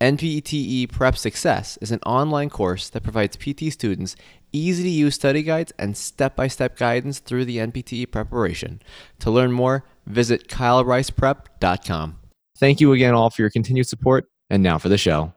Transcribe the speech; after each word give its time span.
NPTE 0.00 0.90
Prep 0.92 1.16
Success 1.16 1.78
is 1.80 1.90
an 1.90 2.00
online 2.04 2.50
course 2.50 2.90
that 2.90 3.02
provides 3.02 3.36
PT 3.36 3.72
students 3.72 4.14
easy 4.52 4.82
to 4.82 4.88
use 4.90 5.14
study 5.14 5.42
guides 5.42 5.72
and 5.78 5.96
step 5.96 6.36
by 6.36 6.48
step 6.48 6.76
guidance 6.76 7.18
through 7.18 7.46
the 7.46 7.58
NPTE 7.58 8.10
preparation. 8.10 8.82
To 9.20 9.30
learn 9.30 9.52
more, 9.52 9.84
visit 10.06 10.48
kylericeprep.com. 10.48 12.18
Thank 12.58 12.80
you 12.80 12.92
again 12.92 13.14
all 13.14 13.30
for 13.30 13.42
your 13.42 13.50
continued 13.50 13.88
support. 13.88 14.26
And 14.48 14.62
now 14.62 14.78
for 14.78 14.88
the 14.88 14.98
show. 14.98 15.32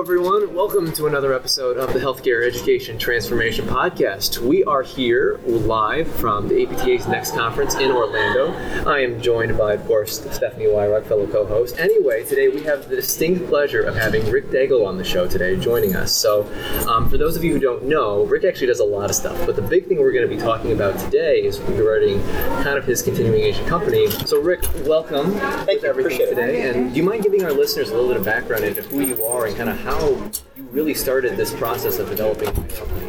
Hello, 0.00 0.14
everyone. 0.14 0.54
Welcome 0.54 0.92
to 0.92 1.08
another 1.08 1.34
episode 1.34 1.76
of 1.76 1.92
the 1.92 1.98
Healthcare 1.98 2.46
Education 2.46 2.96
Transformation 2.96 3.66
Podcast. 3.66 4.38
We 4.38 4.64
are 4.64 4.82
here 4.82 5.38
live 5.44 6.10
from 6.14 6.48
the 6.48 6.62
APTA's 6.66 7.06
next 7.06 7.34
conference 7.34 7.74
in 7.74 7.90
Orlando. 7.90 8.54
I 8.88 9.00
am 9.00 9.20
joined 9.20 9.58
by, 9.58 9.74
of 9.74 9.84
course, 9.84 10.22
Stephanie 10.34 10.64
Weyrauch, 10.64 11.04
fellow 11.04 11.26
co 11.26 11.44
host. 11.44 11.78
Anyway, 11.78 12.24
today 12.24 12.48
we 12.48 12.62
have 12.62 12.88
the 12.88 12.96
distinct 12.96 13.46
pleasure 13.48 13.82
of 13.82 13.94
having 13.94 14.24
Rick 14.30 14.46
Daigle 14.46 14.86
on 14.86 14.96
the 14.96 15.04
show 15.04 15.28
today, 15.28 15.60
joining 15.60 15.94
us. 15.94 16.12
So, 16.12 16.50
um, 16.88 17.10
for 17.10 17.18
those 17.18 17.36
of 17.36 17.44
you 17.44 17.52
who 17.52 17.58
don't 17.58 17.84
know, 17.84 18.24
Rick 18.24 18.44
actually 18.44 18.68
does 18.68 18.80
a 18.80 18.84
lot 18.84 19.10
of 19.10 19.16
stuff, 19.16 19.38
but 19.44 19.54
the 19.54 19.60
big 19.60 19.86
thing 19.86 19.98
we're 19.98 20.12
going 20.12 20.26
to 20.26 20.34
be 20.34 20.40
talking 20.40 20.72
about 20.72 20.98
today 20.98 21.42
is 21.42 21.60
regarding 21.60 22.22
kind 22.62 22.78
of 22.78 22.86
his 22.86 23.02
continuing 23.02 23.42
Asian 23.42 23.66
company. 23.66 24.10
So, 24.10 24.40
Rick, 24.40 24.62
welcome. 24.86 25.32
Thank 25.66 25.82
you. 25.82 25.88
everything 25.90 26.26
today. 26.26 26.70
And 26.70 26.90
do 26.90 26.96
you 26.96 27.02
mind 27.02 27.22
giving 27.22 27.44
our 27.44 27.52
listeners 27.52 27.90
a 27.90 27.92
little 27.92 28.08
bit 28.08 28.16
of 28.16 28.24
background 28.24 28.64
into 28.64 28.80
who 28.80 29.02
you 29.02 29.22
are 29.26 29.44
and 29.44 29.54
kind 29.54 29.68
of 29.68 29.78
how 29.78 29.89
you 29.98 30.30
really 30.70 30.94
started 30.94 31.36
this 31.36 31.52
process 31.54 31.98
of 31.98 32.08
developing 32.08 32.52
the 32.52 32.74
company? 32.74 33.06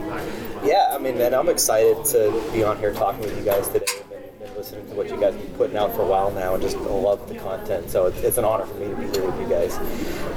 Yeah, 0.63 0.91
I 0.91 0.97
mean, 0.97 1.17
man, 1.17 1.33
I'm 1.33 1.49
excited 1.49 2.03
to 2.05 2.49
be 2.51 2.63
on 2.63 2.77
here 2.77 2.93
talking 2.93 3.21
with 3.21 3.37
you 3.37 3.43
guys 3.43 3.67
today. 3.67 3.85
I've 3.89 4.09
been, 4.09 4.47
been 4.47 4.55
listening 4.55 4.87
to 4.89 4.95
what 4.95 5.09
you 5.09 5.19
guys 5.19 5.33
have 5.33 5.41
been 5.41 5.53
putting 5.55 5.77
out 5.77 5.93
for 5.95 6.01
a 6.01 6.05
while 6.05 6.31
now 6.31 6.53
and 6.53 6.61
just 6.61 6.77
love 6.77 7.27
the 7.27 7.35
content. 7.35 7.89
So 7.89 8.05
it's, 8.07 8.19
it's 8.21 8.37
an 8.37 8.45
honor 8.45 8.65
for 8.65 8.75
me 8.75 8.89
to 8.89 8.95
be 8.95 9.07
here 9.07 9.29
with 9.29 9.39
you 9.39 9.47
guys. 9.47 9.77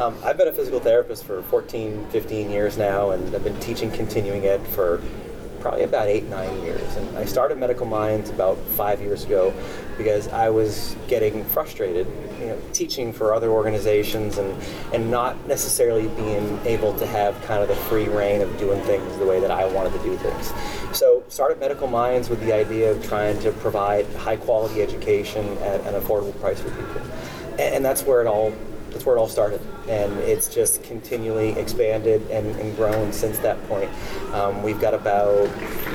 Um, 0.01 0.17
I've 0.25 0.37
been 0.37 0.49
a 0.49 0.53
physical 0.53 0.81
therapist 0.81 1.25
for 1.25 1.43
14, 1.43 2.09
15 2.11 2.51
years 2.51 2.79
now, 2.79 3.11
and 3.11 3.35
I've 3.35 3.45
been 3.45 3.59
teaching 3.61 3.91
continuing 3.91 4.47
ed 4.47 4.67
for 4.69 5.03
probably 5.65 5.85
about 5.85 6.09
eight, 6.09 6.25
nine 6.25 6.55
years. 6.63 6.97
And 6.97 7.17
I 7.17 7.25
started 7.25 7.57
Medical 7.57 7.87
Minds 7.87 8.29
about 8.29 8.59
five 8.77 9.01
years 9.01 9.25
ago 9.25 9.51
because 9.97 10.29
I 10.29 10.51
was 10.51 10.95
getting 11.09 11.43
frustrated, 11.43 12.07
you 12.39 12.49
know, 12.49 12.61
teaching 12.75 13.15
for 13.15 13.33
other 13.33 13.49
organizations 13.49 14.37
and, 14.37 14.63
and 14.93 15.11
not 15.11 15.49
necessarily 15.49 16.09
being 16.09 16.61
able 16.67 16.93
to 16.99 17.07
have 17.07 17.41
kind 17.45 17.63
of 17.63 17.69
the 17.69 17.77
free 17.77 18.09
reign 18.09 18.43
of 18.43 18.59
doing 18.59 18.79
things 18.83 19.17
the 19.17 19.25
way 19.25 19.41
that 19.41 19.51
I 19.51 19.65
wanted 19.65 19.95
to 19.95 20.03
do 20.03 20.19
things. 20.19 20.53
So 20.95 21.25
started 21.29 21.59
Medical 21.59 21.89
Minds 21.89 22.29
with 22.29 22.41
the 22.41 22.53
idea 22.53 22.91
of 22.91 23.03
trying 23.03 23.41
to 23.41 23.51
provide 23.53 24.05
high 24.17 24.37
quality 24.37 24.83
education 24.83 25.57
at 25.63 25.81
an 25.87 25.99
affordable 25.99 26.39
price 26.43 26.61
for 26.61 26.69
people. 26.73 27.01
And, 27.53 27.77
and 27.77 27.85
that's 27.85 28.03
where 28.03 28.21
it 28.21 28.27
all 28.27 28.53
that's 28.95 29.05
where 29.05 29.17
it 29.17 29.19
all 29.19 29.29
started. 29.29 29.61
And 29.89 30.13
it's 30.21 30.49
just 30.49 30.85
continually 30.85 31.51
expanded 31.59 32.23
and, 32.31 32.47
and 32.57 32.75
grown 32.77 33.13
since 33.13 33.41
that 33.41 33.63
point. 33.69 33.91
Um, 34.33 34.63
we've 34.63 34.81
got 34.81 34.95
about 34.95 35.49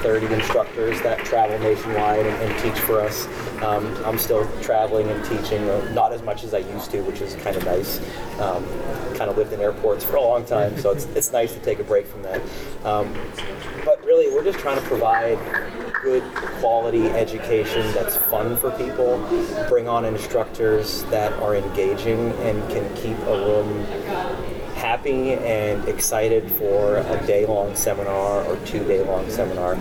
30 0.04 0.34
instructors 0.34 1.02
that 1.02 1.20
travel 1.20 1.58
nationwide 1.60 2.26
and, 2.26 2.36
and 2.44 2.60
teach 2.60 2.80
for 2.84 3.00
us. 3.00 3.26
Um, 3.64 3.96
I'm 4.06 4.18
still 4.18 4.48
traveling 4.62 5.08
and 5.08 5.24
teaching, 5.26 5.68
uh, 5.70 5.92
not 5.94 6.12
as 6.12 6.22
much 6.22 6.44
as 6.44 6.54
I 6.54 6.60
used 6.60 6.92
to, 6.92 7.02
which 7.02 7.22
is 7.22 7.36
kind 7.36 7.56
of 7.56 7.64
nice. 7.66 8.00
Um, 8.40 8.66
kind 9.16 9.30
of 9.32 9.38
lived 9.38 9.54
in 9.54 9.62
airports 9.62 10.04
for 10.04 10.18
a 10.18 10.22
long 10.22 10.46
time, 10.46 10.78
so 10.78 10.92
it's, 10.92 11.06
it's 11.16 11.32
nice 11.32 11.54
to 11.54 11.60
take 11.60 11.80
a 11.80 11.84
break 11.84 12.06
from 12.06 12.24
that. 12.24 12.42
Um, 12.86 13.14
but 13.86 14.04
really, 14.06 14.34
we're 14.34 14.44
just 14.44 14.60
trying 14.60 14.80
to 14.80 14.86
provide 14.88 15.38
good 16.02 16.24
quality 16.60 17.08
education 17.08 17.82
that's 17.94 18.16
fun 18.16 18.56
for 18.58 18.72
people, 18.72 19.18
bring 19.68 19.88
on 19.88 20.06
instructors 20.06 21.04
that 21.06 21.34
are 21.34 21.56
engaging 21.56 22.32
and 22.44 22.70
can 22.70 22.89
keep 22.96 23.18
a 23.20 23.46
room 23.46 23.86
happy 24.76 25.34
and 25.34 25.88
excited 25.90 26.50
for 26.52 26.98
a 26.98 27.28
day 27.28 27.46
long 27.46 27.76
seminar 27.76 28.44
or 28.46 28.56
two 28.66 28.84
day 28.86 29.04
long 29.04 29.30
seminar, 29.30 29.74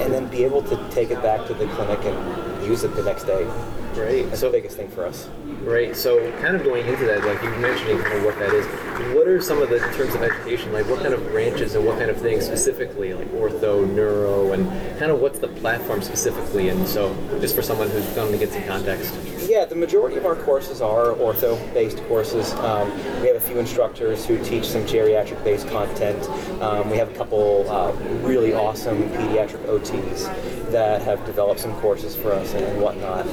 and 0.00 0.12
then 0.12 0.26
be 0.28 0.44
able 0.44 0.62
to 0.62 0.76
take 0.90 1.10
it 1.10 1.22
back 1.22 1.46
to 1.46 1.54
the 1.54 1.66
clinic 1.68 1.98
and 2.04 2.43
use 2.64 2.84
it 2.84 2.94
the 2.96 3.02
next 3.02 3.24
day. 3.24 3.46
Great. 3.94 4.24
That's 4.24 4.40
So, 4.40 4.46
the 4.50 4.58
biggest 4.58 4.76
thing 4.76 4.88
for 4.88 5.06
us. 5.06 5.28
Great. 5.60 5.94
So, 5.96 6.30
kind 6.40 6.56
of 6.56 6.64
going 6.64 6.84
into 6.86 7.04
that, 7.06 7.24
like 7.24 7.40
you 7.42 7.50
mentioning 7.60 7.98
kind 8.00 8.18
of 8.18 8.24
what 8.24 8.36
that 8.40 8.52
is. 8.52 8.66
What 9.14 9.28
are 9.28 9.40
some 9.40 9.62
of 9.62 9.70
the 9.70 9.78
terms 9.78 10.14
of 10.14 10.22
education? 10.22 10.72
Like, 10.72 10.88
what 10.88 11.00
kind 11.00 11.14
of 11.14 11.24
branches 11.28 11.74
and 11.76 11.86
what 11.86 11.98
kind 11.98 12.10
of 12.10 12.16
things 12.16 12.44
specifically, 12.44 13.14
like 13.14 13.28
ortho, 13.32 13.88
neuro, 13.88 14.52
and 14.52 14.66
kind 14.98 15.12
of 15.12 15.20
what's 15.20 15.38
the 15.38 15.48
platform 15.48 16.02
specifically? 16.02 16.70
And 16.70 16.86
so, 16.88 17.14
just 17.40 17.54
for 17.54 17.62
someone 17.62 17.88
who's 17.90 18.04
going 18.10 18.32
to 18.32 18.38
get 18.38 18.52
some 18.52 18.64
context. 18.64 19.14
Yeah, 19.48 19.64
the 19.64 19.74
majority 19.76 20.16
of 20.16 20.24
our 20.26 20.36
courses 20.36 20.80
are 20.80 21.08
ortho-based 21.14 21.98
courses. 22.08 22.52
Um, 22.54 22.90
we 23.20 23.28
have 23.28 23.36
a 23.36 23.40
few 23.40 23.58
instructors 23.58 24.24
who 24.24 24.42
teach 24.42 24.64
some 24.66 24.82
geriatric-based 24.86 25.68
content. 25.68 26.24
Um, 26.62 26.90
we 26.90 26.96
have 26.96 27.10
a 27.10 27.14
couple 27.14 27.70
uh, 27.70 27.92
really 28.22 28.54
awesome 28.54 29.02
pediatric 29.10 29.64
OTs 29.66 30.70
that 30.72 31.02
have 31.02 31.24
developed 31.26 31.60
some 31.60 31.72
courses 31.80 32.16
for 32.16 32.32
us 32.32 32.53
and, 32.56 32.80
whatnot. 32.80 33.26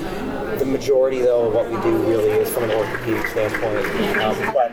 The 0.59 0.65
majority, 0.65 1.21
though, 1.21 1.47
of 1.47 1.53
what 1.53 1.69
we 1.69 1.77
do 1.81 1.97
really 2.09 2.29
is 2.29 2.49
from 2.53 2.63
an 2.63 2.71
orthopedic 2.71 3.27
standpoint, 3.27 3.85
um, 4.17 4.53
but 4.53 4.71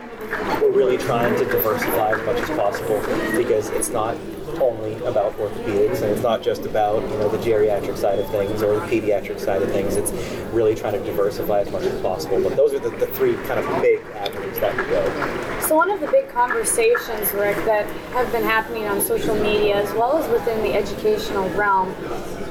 we're 0.61 0.71
really 0.71 0.97
trying 0.97 1.37
to 1.37 1.45
diversify 1.45 2.11
as 2.11 2.25
much 2.25 2.37
as 2.37 2.49
possible 2.49 2.99
because 3.37 3.69
it's 3.71 3.89
not 3.89 4.15
only 4.61 4.93
about 5.05 5.37
orthopedics 5.37 6.01
and 6.01 6.11
it's 6.11 6.21
not 6.21 6.41
just 6.41 6.65
about 6.65 7.01
you 7.03 7.17
know 7.17 7.29
the 7.29 7.37
geriatric 7.37 7.97
side 7.97 8.19
of 8.19 8.29
things 8.29 8.61
or 8.61 8.79
the 8.79 8.85
pediatric 8.87 9.39
side 9.39 9.61
of 9.61 9.71
things 9.71 9.95
it's 9.95 10.11
really 10.51 10.75
trying 10.75 10.93
to 10.93 11.03
diversify 11.05 11.59
as 11.59 11.71
much 11.71 11.83
as 11.83 12.01
possible 12.01 12.41
but 12.41 12.55
those 12.55 12.73
are 12.73 12.79
the, 12.79 12.89
the 12.89 13.07
three 13.07 13.35
kind 13.47 13.59
of 13.59 13.81
big 13.81 14.01
avenues 14.15 14.59
that 14.59 14.75
we 14.75 14.83
go 14.85 15.59
So 15.67 15.75
one 15.75 15.91
of 15.91 15.99
the 15.99 16.07
big 16.07 16.29
conversations, 16.29 17.31
Rick, 17.33 17.57
that 17.65 17.85
have 18.11 18.31
been 18.31 18.43
happening 18.43 18.85
on 18.85 18.99
social 19.01 19.35
media 19.35 19.81
as 19.81 19.93
well 19.93 20.17
as 20.17 20.29
within 20.29 20.61
the 20.63 20.73
educational 20.73 21.47
realm 21.51 21.93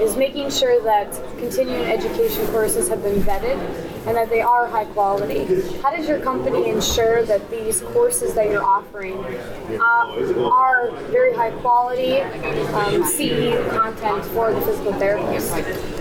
is 0.01 0.17
making 0.17 0.51
sure 0.51 0.83
that 0.83 1.13
continuing 1.39 1.85
education 1.85 2.47
courses 2.49 2.89
have 2.89 3.03
been 3.03 3.21
vetted 3.23 3.59
and 4.07 4.17
that 4.17 4.31
they 4.31 4.41
are 4.41 4.67
high 4.67 4.87
quality. 4.87 5.45
How 5.83 5.95
does 5.95 6.09
your 6.09 6.21
company 6.21 6.71
ensure 6.71 7.25
that 7.25 7.51
these 7.51 7.83
courses 7.83 8.35
that 8.35 8.47
you're 8.49 8.65
offering 8.65 9.19
uh, 9.19 10.49
are 10.51 10.91
very 11.11 11.35
high 11.35 11.51
quality 11.61 12.21
um, 12.21 13.05
CE 13.05 13.53
content 13.71 14.25
for 14.27 14.53
the 14.53 14.61
physical 14.63 14.93
therapist? 14.95 15.51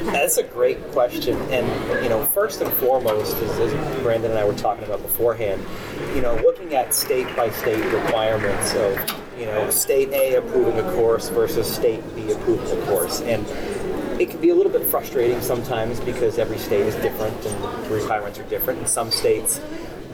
That's 0.05 0.37
a 0.37 0.43
great 0.43 0.81
question. 0.91 1.35
And, 1.51 1.67
you 2.03 2.09
know, 2.09 2.23
first 2.27 2.61
and 2.61 2.71
foremost, 2.73 3.35
as, 3.37 3.59
as 3.59 4.01
Brandon 4.01 4.31
and 4.31 4.39
I 4.39 4.45
were 4.45 4.53
talking 4.53 4.85
about 4.85 5.01
beforehand, 5.01 5.61
you 6.15 6.21
know, 6.21 6.35
looking 6.35 6.75
at 6.75 6.93
state 6.93 7.27
by 7.35 7.49
state 7.49 7.83
requirements 7.93 8.73
of, 8.75 8.97
you 9.37 9.47
know, 9.47 9.69
state 9.69 10.09
A 10.13 10.35
approving 10.35 10.79
a 10.79 10.93
course 10.93 11.29
versus 11.29 11.69
state 11.71 12.01
B 12.15 12.31
approving 12.31 12.81
a 12.81 12.85
course. 12.85 13.21
And 13.21 13.45
it 14.19 14.29
can 14.29 14.41
be 14.41 14.49
a 14.49 14.55
little 14.55 14.71
bit 14.71 14.83
frustrating 14.83 15.41
sometimes 15.41 15.99
because 15.99 16.39
every 16.39 16.57
state 16.57 16.81
is 16.81 16.95
different 16.95 17.35
and 17.45 17.85
the 17.85 17.95
requirements 17.95 18.39
are 18.39 18.43
different. 18.43 18.79
And 18.79 18.87
some 18.87 19.11
states 19.11 19.61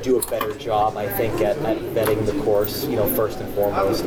do 0.02 0.20
a 0.20 0.28
better 0.28 0.54
job, 0.56 0.98
I 0.98 1.08
think, 1.08 1.40
at, 1.42 1.58
at 1.60 1.78
vetting 1.78 2.26
the 2.26 2.44
course, 2.44 2.86
you 2.86 2.98
know, 2.98 3.08
first 3.16 3.40
and 3.40 3.54
foremost. 3.56 4.04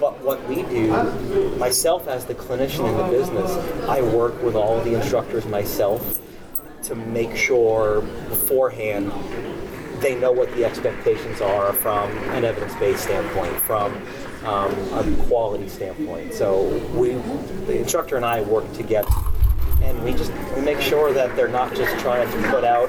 But 0.00 0.22
what 0.22 0.46
we 0.48 0.62
do, 0.62 1.56
myself 1.56 2.06
as 2.06 2.24
the 2.24 2.34
clinician 2.34 2.88
in 2.88 2.96
the 2.96 3.08
business, 3.10 3.50
I 3.88 4.00
work 4.00 4.40
with 4.42 4.54
all 4.54 4.80
the 4.82 4.94
instructors 4.94 5.44
myself 5.46 6.20
to 6.84 6.94
make 6.94 7.36
sure 7.36 8.02
beforehand 8.28 9.12
they 10.00 10.14
know 10.14 10.30
what 10.30 10.54
the 10.54 10.64
expectations 10.64 11.40
are 11.40 11.72
from 11.72 12.08
an 12.28 12.44
evidence-based 12.44 13.02
standpoint, 13.02 13.52
from 13.62 14.00
um, 14.48 14.72
a 14.94 15.26
quality 15.26 15.68
standpoint. 15.68 16.32
So 16.32 16.62
we, 16.94 17.12
the 17.66 17.78
instructor 17.78 18.16
and 18.16 18.24
I 18.24 18.40
work 18.42 18.70
together, 18.72 19.10
and 19.82 20.02
we 20.02 20.12
just 20.12 20.32
we 20.56 20.62
make 20.62 20.80
sure 20.80 21.12
that 21.12 21.36
they're 21.36 21.48
not 21.48 21.74
just 21.74 21.98
trying 21.98 22.30
to 22.30 22.50
put 22.50 22.64
out 22.64 22.88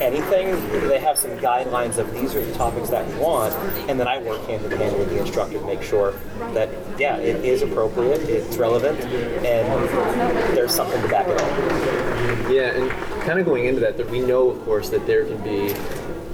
anything. 0.00 0.46
They 0.88 0.98
have 0.98 1.18
some 1.18 1.32
guidelines 1.32 1.98
of 1.98 2.12
these 2.14 2.34
are 2.34 2.44
the 2.44 2.54
topics 2.54 2.88
that 2.88 3.06
we 3.06 3.14
want, 3.16 3.52
and 3.88 4.00
then 4.00 4.08
I 4.08 4.22
work 4.22 4.40
hand 4.46 4.64
in 4.64 4.70
hand 4.78 4.98
with 4.98 5.10
the 5.10 5.20
instructor 5.20 5.58
to 5.58 5.66
make 5.66 5.82
sure 5.82 6.14
that 6.54 6.70
yeah, 6.98 7.18
it 7.18 7.44
is 7.44 7.60
appropriate, 7.60 8.22
it's 8.22 8.56
relevant, 8.56 8.98
and 9.00 9.88
there's 10.56 10.74
something 10.74 11.00
to 11.02 11.08
back 11.08 11.28
it 11.28 11.40
up. 11.40 12.50
Yeah, 12.50 12.72
and 12.72 12.90
kind 13.22 13.38
of 13.38 13.44
going 13.44 13.66
into 13.66 13.80
that, 13.80 13.96
that 13.98 14.08
we 14.08 14.20
know, 14.20 14.50
of 14.50 14.64
course, 14.64 14.88
that 14.88 15.06
there 15.06 15.24
can 15.26 15.42
be 15.42 15.74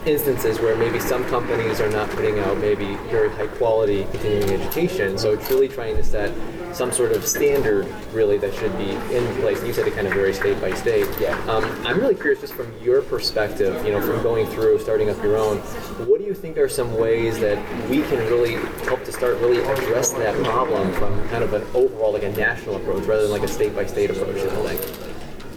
instances 0.06 0.58
where 0.60 0.76
maybe 0.76 0.98
some 0.98 1.24
companies 1.26 1.80
are 1.80 1.90
not 1.90 2.08
putting 2.10 2.38
out 2.38 2.56
maybe 2.58 2.96
very 3.10 3.30
high 3.30 3.46
quality 3.46 4.04
continuing 4.10 4.50
education. 4.50 5.18
So 5.18 5.32
it's 5.32 5.50
really 5.50 5.68
trying 5.68 5.96
to 5.96 6.02
set 6.02 6.32
some 6.74 6.92
sort 6.92 7.12
of 7.12 7.26
standard, 7.26 7.86
really, 8.12 8.38
that 8.38 8.54
should 8.54 8.76
be 8.78 8.90
in 9.14 9.26
place. 9.40 9.62
You 9.64 9.72
said 9.72 9.88
it 9.88 9.94
kind 9.94 10.06
of 10.06 10.12
varies 10.12 10.38
state 10.38 10.60
by 10.60 10.72
state. 10.72 11.06
Yeah. 11.18 11.36
Um, 11.46 11.64
I'm 11.84 11.98
really 11.98 12.14
curious, 12.14 12.40
just 12.40 12.54
from 12.54 12.72
your 12.80 13.02
perspective, 13.02 13.84
you 13.84 13.90
know, 13.90 14.00
from 14.00 14.22
going 14.22 14.46
through, 14.46 14.78
starting 14.78 15.10
up 15.10 15.20
your 15.22 15.36
own, 15.36 15.58
what 16.06 16.20
do 16.20 16.24
you 16.24 16.34
think 16.34 16.56
are 16.58 16.68
some 16.68 16.96
ways 16.96 17.40
that 17.40 17.58
we 17.90 18.02
can 18.02 18.18
really 18.30 18.54
help 18.84 19.04
to 19.04 19.12
start 19.12 19.36
really 19.38 19.58
address 19.58 20.10
that 20.12 20.34
problem 20.44 20.92
from 20.94 21.28
kind 21.28 21.42
of 21.42 21.52
an 21.52 21.62
overall, 21.74 22.12
like 22.12 22.22
a 22.22 22.32
national 22.32 22.76
approach, 22.76 23.04
rather 23.04 23.22
than 23.22 23.32
like 23.32 23.42
a 23.42 23.48
state 23.48 23.74
by 23.74 23.84
state 23.84 24.10
approach? 24.10 24.36
You 24.36 24.46
know, 24.46 24.62
like. 24.62 24.80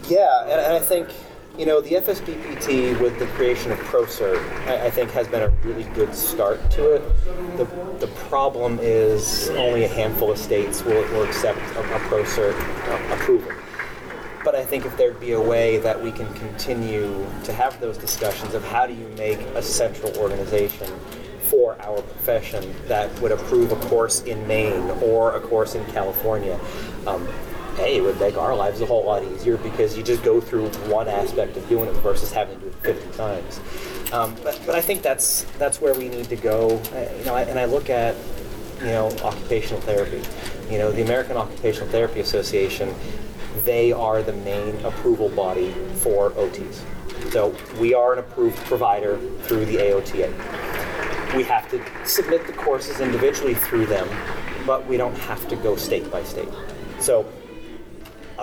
Yeah, 0.10 0.42
and, 0.44 0.60
and 0.60 0.74
I 0.74 0.80
think 0.80 1.10
you 1.58 1.68
know 1.68 1.82
the 1.82 1.92
FSBPT 1.92 3.00
with 3.00 3.20
the 3.20 3.28
creation 3.28 3.72
of 3.72 3.78
ProCert, 3.80 4.42
I, 4.68 4.88
I 4.88 4.90
think 4.90 5.12
has 5.12 5.28
been 5.28 5.44
a 5.44 5.50
really 5.64 5.84
good 5.94 6.16
start 6.16 6.72
to 6.72 6.96
it. 6.96 7.58
The, 7.58 7.66
the 8.00 8.12
problem 8.28 8.80
is 8.82 9.50
only 9.52 9.84
a 9.84 9.88
handful 9.88 10.32
of 10.32 10.38
states 10.38 10.84
will, 10.84 11.04
will 11.12 11.24
accept 11.24 11.60
a, 11.60 11.80
a 11.80 12.00
ProCert 12.00 12.60
uh, 12.90 13.16
approval. 13.16 13.52
But 14.44 14.56
I 14.56 14.66
think 14.66 14.86
if 14.86 14.98
there'd 14.98 15.20
be 15.20 15.34
a 15.34 15.42
way 15.42 15.78
that 15.78 16.02
we 16.02 16.12
can 16.12 16.32
continue 16.34 17.26
to 17.44 17.54
have 17.54 17.80
those 17.80 17.98
discussions 17.98 18.54
of 18.56 18.64
how 18.66 18.88
do 18.88 18.94
you 18.94 19.08
make 19.10 19.40
a 19.56 19.62
central 19.62 20.16
organization 20.18 20.88
for 21.44 21.80
our 21.82 22.02
profession 22.02 22.74
that 22.88 23.14
would 23.22 23.32
approve 23.32 23.72
a 23.72 23.76
course 23.88 24.24
in 24.24 24.46
Maine 24.48 24.90
or 25.02 25.36
a 25.36 25.40
course 25.40 25.76
in 25.76 25.86
California. 25.92 26.60
Um, 27.06 27.28
hey, 27.76 27.98
it 27.98 28.02
would 28.02 28.20
make 28.20 28.38
our 28.38 28.56
lives 28.56 28.82
a 28.82 28.86
whole 28.86 29.06
lot 29.06 29.24
easier 29.24 29.58
because 29.58 29.98
you 29.98 30.04
just 30.04 30.24
go 30.24 30.40
through 30.40 30.70
one 30.90 31.08
aspect 31.08 31.58
of 31.58 31.68
doing 31.70 31.90
it 31.90 31.96
versus 31.98 32.32
having 32.32 32.60
to 32.60 32.62
do 32.62 32.68
it 32.68 32.96
50 32.96 33.18
times. 33.18 33.60
Um, 34.12 34.36
but, 34.44 34.62
but 34.66 34.76
I 34.76 34.82
think 34.82 35.02
that's 35.02 35.44
that's 35.58 35.82
where 35.82 35.96
we 35.96 36.08
need 36.08 36.26
to 36.30 36.36
go. 36.36 36.80
Uh, 36.94 37.18
you 37.18 37.26
know, 37.26 37.36
I, 37.36 37.42
and 37.44 37.58
I 37.58 37.66
look 37.66 37.90
at 37.90 38.16
you 38.80 38.88
know 38.88 39.08
occupational 39.24 39.82
therapy. 39.82 40.22
You 40.70 40.78
know, 40.78 40.92
the 40.92 41.02
American 41.02 41.38
Occupational 41.38 41.90
Therapy 41.90 42.20
Association. 42.20 42.94
They 43.66 43.92
are 43.92 44.22
the 44.24 44.34
main 44.34 44.84
approval 44.84 45.30
body 45.30 45.72
for 45.98 46.32
OTs. 46.32 46.82
So 47.32 47.56
we 47.80 47.94
are 47.94 48.14
an 48.14 48.20
approved 48.20 48.58
provider 48.66 49.18
through 49.44 49.66
the 49.66 49.78
AOTA. 49.78 51.36
We 51.36 51.44
have 51.44 51.70
to 51.70 51.82
submit 52.06 52.46
the 52.46 52.54
courses 52.54 53.00
individually 53.00 53.54
through 53.54 53.86
them, 53.86 54.08
but 54.66 54.86
we 54.86 54.98
don't 54.98 55.18
have 55.20 55.48
to 55.48 55.56
go 55.56 55.76
state 55.76 56.12
by 56.12 56.24
state. 56.24 56.50
So 57.00 57.26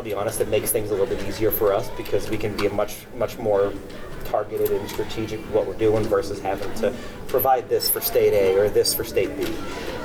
I'll 0.01 0.05
be 0.05 0.15
honest, 0.15 0.41
it 0.41 0.49
makes 0.49 0.71
things 0.71 0.89
a 0.89 0.95
little 0.95 1.15
bit 1.15 1.23
easier 1.29 1.51
for 1.51 1.75
us 1.75 1.91
because 1.91 2.31
we 2.31 2.39
can 2.39 2.57
be 2.57 2.71
much, 2.71 3.05
much 3.17 3.37
more 3.37 3.71
targeted 4.25 4.71
and 4.71 4.89
strategic 4.89 5.41
with 5.41 5.51
what 5.51 5.67
we're 5.67 5.75
doing 5.75 6.03
versus 6.05 6.41
having 6.41 6.73
to 6.77 6.91
provide 7.29 7.69
this 7.69 7.91
for 7.91 8.01
state 8.01 8.33
A 8.33 8.59
or 8.59 8.71
this 8.71 8.95
for 8.95 9.05
state 9.05 9.37
B. 9.37 9.45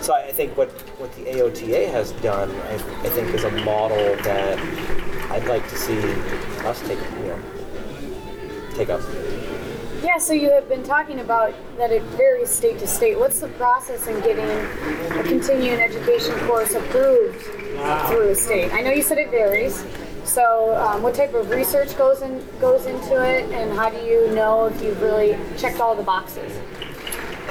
So 0.02 0.14
I 0.14 0.34
think 0.34 0.58
what, 0.58 0.70
what 1.00 1.16
the 1.16 1.22
AOTA 1.22 1.90
has 1.92 2.12
done, 2.12 2.52
I, 2.52 2.74
I 2.74 3.10
think, 3.12 3.34
is 3.34 3.46
a 3.46 3.52
model 3.64 4.18
that 4.24 4.60
I'd 5.32 5.48
like 5.48 5.66
to 5.70 5.78
see 5.78 5.98
us 6.66 6.82
take, 6.82 7.00
you 7.00 7.28
know, 7.28 7.40
take 8.74 8.90
up. 8.90 9.00
Yeah, 10.06 10.20
so 10.20 10.34
you 10.34 10.52
have 10.52 10.70
been 10.70 10.84
talking 10.84 11.20
about 11.20 11.56
that 11.78 11.92
it 11.92 12.04
varies 12.16 12.52
state 12.52 12.78
to 12.78 12.86
state. 12.86 13.18
What's 13.18 13.40
the 13.40 13.48
process 13.50 14.06
in 14.06 14.20
getting 14.20 14.46
a 14.46 15.24
continuing 15.24 15.80
education 15.80 16.36
course 16.46 16.76
approved 16.76 17.42
through 17.42 18.30
a 18.30 18.36
state? 18.36 18.72
I 18.72 18.82
know 18.82 18.92
you 18.92 19.02
said 19.02 19.18
it 19.18 19.32
varies. 19.32 19.84
So, 20.24 20.76
um, 20.76 21.02
what 21.02 21.16
type 21.16 21.34
of 21.34 21.50
research 21.50 21.98
goes 21.98 22.22
in 22.22 22.46
goes 22.62 22.86
into 22.86 23.16
it, 23.16 23.52
and 23.52 23.76
how 23.76 23.90
do 23.90 23.98
you 23.98 24.30
know 24.36 24.66
if 24.66 24.80
you've 24.80 25.02
really 25.02 25.40
checked 25.58 25.80
all 25.80 25.96
the 25.96 26.04
boxes? 26.04 26.52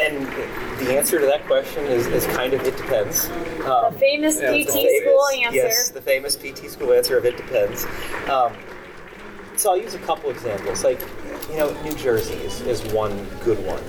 And 0.01 0.25
the 0.79 0.97
answer 0.97 1.19
to 1.19 1.27
that 1.27 1.45
question 1.47 1.85
is, 1.87 2.07
is 2.07 2.25
kind 2.27 2.53
of 2.53 2.61
it 2.63 2.77
depends. 2.77 3.31
Um, 3.65 3.93
The 3.93 3.99
famous 3.99 4.37
PT 4.37 4.73
the 4.73 5.01
school 5.03 5.27
answer. 5.45 5.57
Yes, 5.57 5.89
the 5.89 6.01
famous 6.01 6.37
PT 6.37 6.71
school 6.71 6.93
answer 6.93 7.19
of 7.19 7.25
it 7.25 7.37
depends. 7.37 7.85
Um, 8.29 8.53
so 9.57 9.71
I'll 9.71 9.77
use 9.77 9.95
a 9.95 9.99
couple 10.01 10.31
examples. 10.31 10.85
Like, 10.85 11.01
you 11.51 11.57
know, 11.57 11.83
New 11.83 11.95
Jersey 11.95 12.35
is, 12.35 12.61
is 12.63 12.83
one 12.93 13.27
good 13.45 13.65
one 13.67 13.83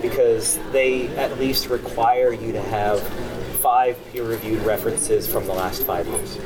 because 0.00 0.58
they 0.72 1.08
at 1.16 1.38
least 1.38 1.68
require 1.68 2.32
you 2.32 2.52
to 2.52 2.62
have 2.62 3.00
five 3.60 3.98
peer-reviewed 4.12 4.62
references 4.62 5.26
from 5.26 5.46
the 5.46 5.52
last 5.52 5.84
five 5.84 6.06
years. 6.06 6.38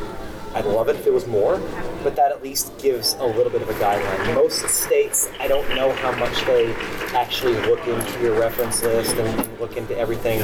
I'd 0.54 0.64
love 0.64 0.88
it 0.88 0.96
if 0.96 1.06
it 1.06 1.12
was 1.12 1.26
more, 1.26 1.58
but 2.02 2.16
that 2.16 2.32
at 2.32 2.42
least 2.42 2.78
gives 2.78 3.12
a 3.14 3.26
little 3.26 3.50
bit 3.50 3.60
of 3.60 3.68
a 3.68 3.74
guideline. 3.74 4.34
Most 4.34 4.66
states, 4.68 5.30
I 5.38 5.48
don't 5.48 5.68
know 5.74 5.92
how 5.92 6.12
much 6.12 6.46
they 6.46 6.72
actually 7.14 7.54
look 7.66 7.86
into 7.86 8.22
your 8.22 8.38
reference 8.40 8.82
list 8.82 9.16
and 9.16 9.60
look 9.60 9.76
into 9.76 9.94
everything, 9.98 10.40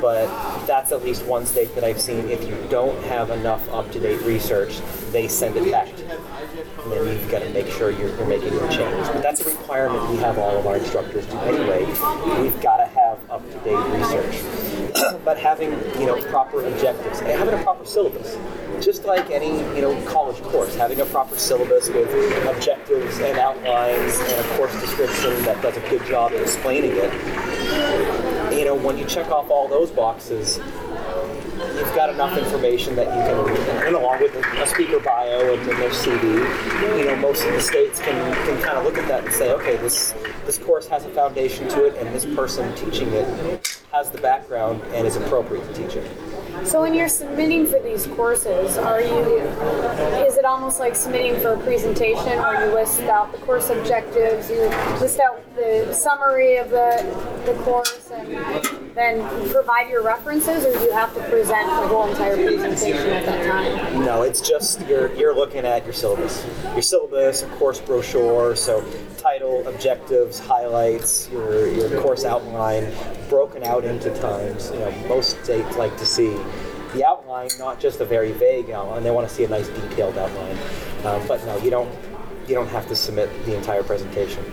but 0.00 0.26
that's 0.66 0.90
at 0.90 1.04
least 1.04 1.24
one 1.26 1.46
state 1.46 1.72
that 1.76 1.84
I've 1.84 2.00
seen. 2.00 2.28
If 2.28 2.44
you 2.44 2.56
don't 2.70 3.00
have 3.04 3.30
enough 3.30 3.68
up-to-date 3.72 4.22
research, 4.22 4.80
they 5.12 5.28
send 5.28 5.56
it 5.56 5.70
back 5.70 5.88
you. 6.84 6.90
Then 6.90 7.06
you've 7.06 7.30
got 7.30 7.40
to 7.40 7.48
make 7.50 7.68
sure 7.68 7.90
you're, 7.90 8.14
you're 8.16 8.26
making 8.26 8.54
a 8.54 8.68
change. 8.68 9.06
But 9.08 9.22
that's 9.22 9.40
a 9.40 9.48
requirement 9.48 10.08
we 10.10 10.16
have 10.18 10.38
all 10.38 10.56
of 10.56 10.66
our 10.66 10.76
instructors 10.76 11.26
do 11.26 11.38
anyway. 11.38 11.84
We've 12.40 12.60
got 12.60 12.78
to 12.78 12.86
have 12.86 13.18
up-to-date 13.30 13.98
research. 13.98 14.62
but 15.24 15.38
having 15.38 15.70
you 15.98 16.06
know 16.06 16.20
proper 16.28 16.64
objectives 16.66 17.20
and 17.20 17.28
having 17.28 17.54
a 17.58 17.62
proper 17.62 17.84
syllabus 17.84 18.36
just 18.84 19.04
like 19.04 19.30
any 19.30 19.58
you 19.74 19.80
know 19.80 20.00
college 20.06 20.40
course 20.42 20.74
having 20.74 21.00
a 21.00 21.04
proper 21.06 21.36
syllabus 21.36 21.88
with 21.88 22.08
objectives 22.46 23.18
and 23.20 23.38
outlines 23.38 24.18
and 24.18 24.44
a 24.44 24.56
course 24.56 24.72
description 24.80 25.30
that 25.42 25.60
does 25.62 25.76
a 25.76 25.80
good 25.88 26.04
job 26.06 26.32
of 26.32 26.40
explaining 26.40 26.92
it 26.94 27.12
you 28.52 28.64
know 28.64 28.74
when 28.74 28.98
you 28.98 29.04
check 29.06 29.30
off 29.30 29.50
all 29.50 29.68
those 29.68 29.90
boxes 29.90 30.58
you've 31.74 31.94
got 31.94 32.10
enough 32.10 32.36
information 32.36 32.96
that 32.96 33.06
you 33.06 33.22
can, 33.22 33.86
and 33.86 33.96
along 33.96 34.20
with 34.20 34.34
a 34.34 34.66
speaker 34.66 34.98
bio 35.00 35.54
and, 35.54 35.62
their 35.68 35.90
CV, 35.90 36.98
you 36.98 37.04
know, 37.04 37.16
most 37.16 37.44
of 37.44 37.52
the 37.52 37.60
states 37.60 38.00
can, 38.00 38.34
can 38.46 38.60
kind 38.62 38.76
of 38.78 38.84
look 38.84 38.98
at 38.98 39.08
that 39.08 39.24
and 39.24 39.32
say, 39.32 39.52
okay, 39.52 39.76
this 39.78 40.14
this 40.44 40.58
course 40.58 40.86
has 40.88 41.04
a 41.04 41.08
foundation 41.10 41.68
to 41.68 41.84
it, 41.84 41.96
and 41.96 42.14
this 42.14 42.24
person 42.24 42.74
teaching 42.74 43.08
it 43.12 43.82
has 43.92 44.10
the 44.10 44.18
background 44.18 44.82
and 44.94 45.06
is 45.06 45.16
appropriate 45.16 45.66
to 45.66 45.74
teach 45.74 45.96
it. 45.96 46.10
So 46.66 46.80
when 46.80 46.94
you're 46.94 47.08
submitting 47.08 47.66
for 47.66 47.78
these 47.80 48.06
courses, 48.06 48.78
are 48.78 49.00
you 49.00 49.38
is 50.26 50.36
it 50.36 50.44
almost 50.44 50.80
like 50.80 50.94
submitting 50.94 51.40
for 51.40 51.54
a 51.54 51.58
presentation 51.58 52.38
where 52.38 52.66
you 52.66 52.74
list 52.74 53.00
out 53.02 53.32
the 53.32 53.38
course 53.38 53.70
objectives, 53.70 54.50
you 54.50 54.62
list 55.00 55.18
out 55.20 55.42
the 55.54 55.92
summary 55.92 56.56
of 56.56 56.70
the 56.70 57.42
the 57.46 57.54
course 57.62 58.10
and 58.10 58.32
then 58.94 59.50
provide 59.50 59.88
your 59.88 60.02
references 60.02 60.64
or 60.64 60.72
do 60.72 60.84
you 60.84 60.92
have 60.92 61.12
to 61.14 61.20
present 61.28 61.66
the 61.66 61.88
whole 61.88 62.08
entire 62.08 62.36
presentation 62.36 63.10
at 63.10 63.26
that 63.26 63.46
time? 63.46 64.04
No, 64.04 64.22
it's 64.22 64.40
just 64.40 64.80
you're 64.86 65.12
you're 65.14 65.34
looking 65.34 65.64
at 65.64 65.84
your 65.84 65.92
syllabus, 65.92 66.46
your 66.72 66.82
syllabus, 66.82 67.42
a 67.42 67.46
course 67.56 67.80
brochure, 67.80 68.56
so 68.56 68.84
title, 69.18 69.66
objectives, 69.68 70.38
highlights, 70.38 71.28
your 71.30 71.68
your 71.68 72.00
course 72.00 72.24
outline, 72.24 72.92
broken 73.28 73.62
out 73.64 73.84
into 73.84 74.14
times. 74.20 74.70
You 74.70 74.80
know, 74.80 74.90
most 75.08 75.42
states 75.44 75.76
like 75.76 75.96
to 75.98 76.06
see 76.06 76.36
the 76.94 77.06
outline, 77.06 77.48
not 77.58 77.80
just 77.80 78.00
a 78.00 78.04
very 78.04 78.32
vague 78.32 78.70
outline. 78.70 79.02
They 79.02 79.10
want 79.10 79.28
to 79.28 79.34
see 79.34 79.44
a 79.44 79.48
nice 79.48 79.68
detailed 79.68 80.18
outline. 80.18 80.58
Um, 81.04 81.26
but 81.26 81.44
no, 81.44 81.56
you 81.58 81.70
don't 81.70 81.90
you 82.46 82.54
don't 82.54 82.68
have 82.68 82.88
to 82.88 82.96
submit 82.96 83.30
the 83.44 83.56
entire 83.56 83.82
presentation. 83.82 84.44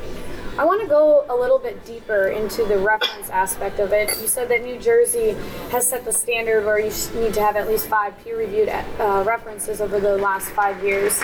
I 0.59 0.65
want 0.65 0.81
to 0.81 0.87
go 0.87 1.25
a 1.29 1.35
little 1.37 1.57
bit 1.57 1.85
deeper 1.85 2.27
into 2.27 2.65
the 2.65 2.77
reference 2.77 3.29
aspect 3.29 3.79
of 3.79 3.93
it. 3.93 4.09
You 4.19 4.27
said 4.27 4.49
that 4.49 4.61
New 4.61 4.77
Jersey 4.77 5.31
has 5.71 5.87
set 5.87 6.03
the 6.03 6.11
standard 6.11 6.65
where 6.65 6.77
you 6.77 6.91
need 7.15 7.33
to 7.35 7.39
have 7.39 7.55
at 7.55 7.69
least 7.69 7.87
five 7.87 8.21
peer-reviewed 8.25 8.67
uh, 8.67 9.23
references 9.25 9.79
over 9.79 10.01
the 10.01 10.17
last 10.17 10.49
five 10.49 10.83
years. 10.83 11.17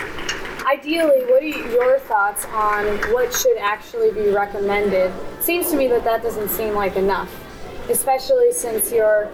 Ideally, 0.64 1.26
what 1.26 1.42
are 1.42 1.70
your 1.70 1.98
thoughts 1.98 2.46
on 2.46 2.86
what 3.12 3.30
should 3.34 3.58
actually 3.58 4.10
be 4.10 4.30
recommended? 4.30 5.12
Seems 5.40 5.70
to 5.70 5.76
me 5.76 5.86
that 5.88 6.02
that 6.04 6.22
doesn't 6.22 6.48
seem 6.48 6.72
like 6.72 6.96
enough, 6.96 7.30
especially 7.90 8.52
since 8.52 8.90
you're 8.90 9.30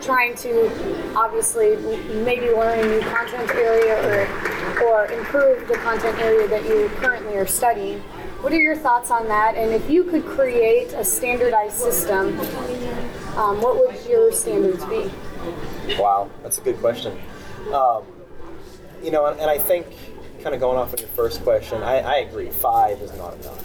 trying 0.00 0.36
to 0.36 1.12
obviously 1.16 1.74
maybe 2.22 2.50
learn 2.50 2.78
a 2.78 2.86
new 2.86 3.00
content 3.00 3.50
area 3.50 3.98
or, 4.06 4.84
or 4.84 5.06
improve 5.06 5.66
the 5.66 5.74
content 5.74 6.16
area 6.20 6.46
that 6.46 6.64
you 6.66 6.88
currently 6.98 7.36
are 7.36 7.48
studying. 7.48 8.00
What 8.40 8.54
are 8.54 8.60
your 8.60 8.76
thoughts 8.76 9.10
on 9.10 9.28
that? 9.28 9.54
And 9.54 9.70
if 9.70 9.90
you 9.90 10.02
could 10.04 10.24
create 10.24 10.94
a 10.94 11.04
standardized 11.04 11.76
system, 11.76 12.40
um, 13.36 13.60
what 13.60 13.76
would 13.76 14.02
your 14.08 14.32
standards 14.32 14.82
be? 14.86 15.10
Wow, 15.98 16.30
that's 16.42 16.56
a 16.56 16.62
good 16.62 16.78
question. 16.78 17.18
Um, 17.72 18.04
you 19.02 19.10
know, 19.10 19.26
and, 19.26 19.38
and 19.38 19.50
I 19.50 19.58
think, 19.58 19.86
kind 20.42 20.54
of 20.54 20.60
going 20.60 20.78
off 20.78 20.94
on 20.94 21.00
your 21.00 21.08
first 21.08 21.42
question, 21.42 21.82
I, 21.82 22.00
I 22.00 22.16
agree. 22.20 22.48
Five 22.48 23.02
is 23.02 23.12
not 23.14 23.34
enough, 23.34 23.62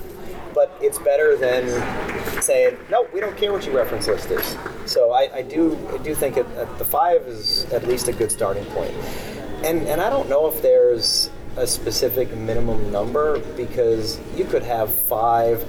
but 0.53 0.77
it's 0.81 0.99
better 0.99 1.37
than 1.37 2.41
saying 2.41 2.77
no. 2.89 3.07
We 3.13 3.21
don't 3.21 3.37
care 3.37 3.53
what 3.53 3.65
your 3.65 3.75
reference 3.75 4.07
list 4.07 4.29
is. 4.29 4.57
So 4.85 5.11
I, 5.11 5.37
I 5.37 5.41
do, 5.41 5.79
I 5.93 5.97
do 5.99 6.13
think 6.13 6.35
it, 6.35 6.45
the 6.77 6.85
five 6.85 7.21
is 7.21 7.63
at 7.71 7.87
least 7.87 8.09
a 8.09 8.13
good 8.13 8.29
starting 8.29 8.65
point. 8.65 8.93
And 9.63 9.87
and 9.87 10.01
I 10.01 10.09
don't 10.09 10.27
know 10.27 10.47
if 10.47 10.61
there's 10.61 11.29
a 11.57 11.65
specific 11.65 12.35
minimum 12.35 12.91
number 12.91 13.39
because 13.55 14.19
you 14.35 14.45
could 14.45 14.63
have 14.63 14.93
five 14.93 15.63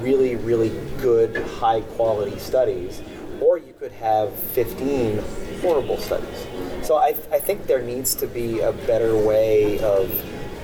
really, 0.00 0.36
really 0.36 0.70
good, 1.00 1.36
high 1.58 1.80
quality 1.80 2.38
studies, 2.38 3.02
or 3.40 3.58
you 3.58 3.74
could 3.78 3.92
have 3.92 4.32
15 4.34 5.22
horrible 5.60 5.96
studies. 5.96 6.46
So 6.82 6.96
I, 6.96 7.14
I 7.30 7.38
think 7.38 7.66
there 7.66 7.82
needs 7.82 8.14
to 8.16 8.26
be 8.26 8.60
a 8.60 8.72
better 8.72 9.16
way 9.16 9.78
of 9.80 10.10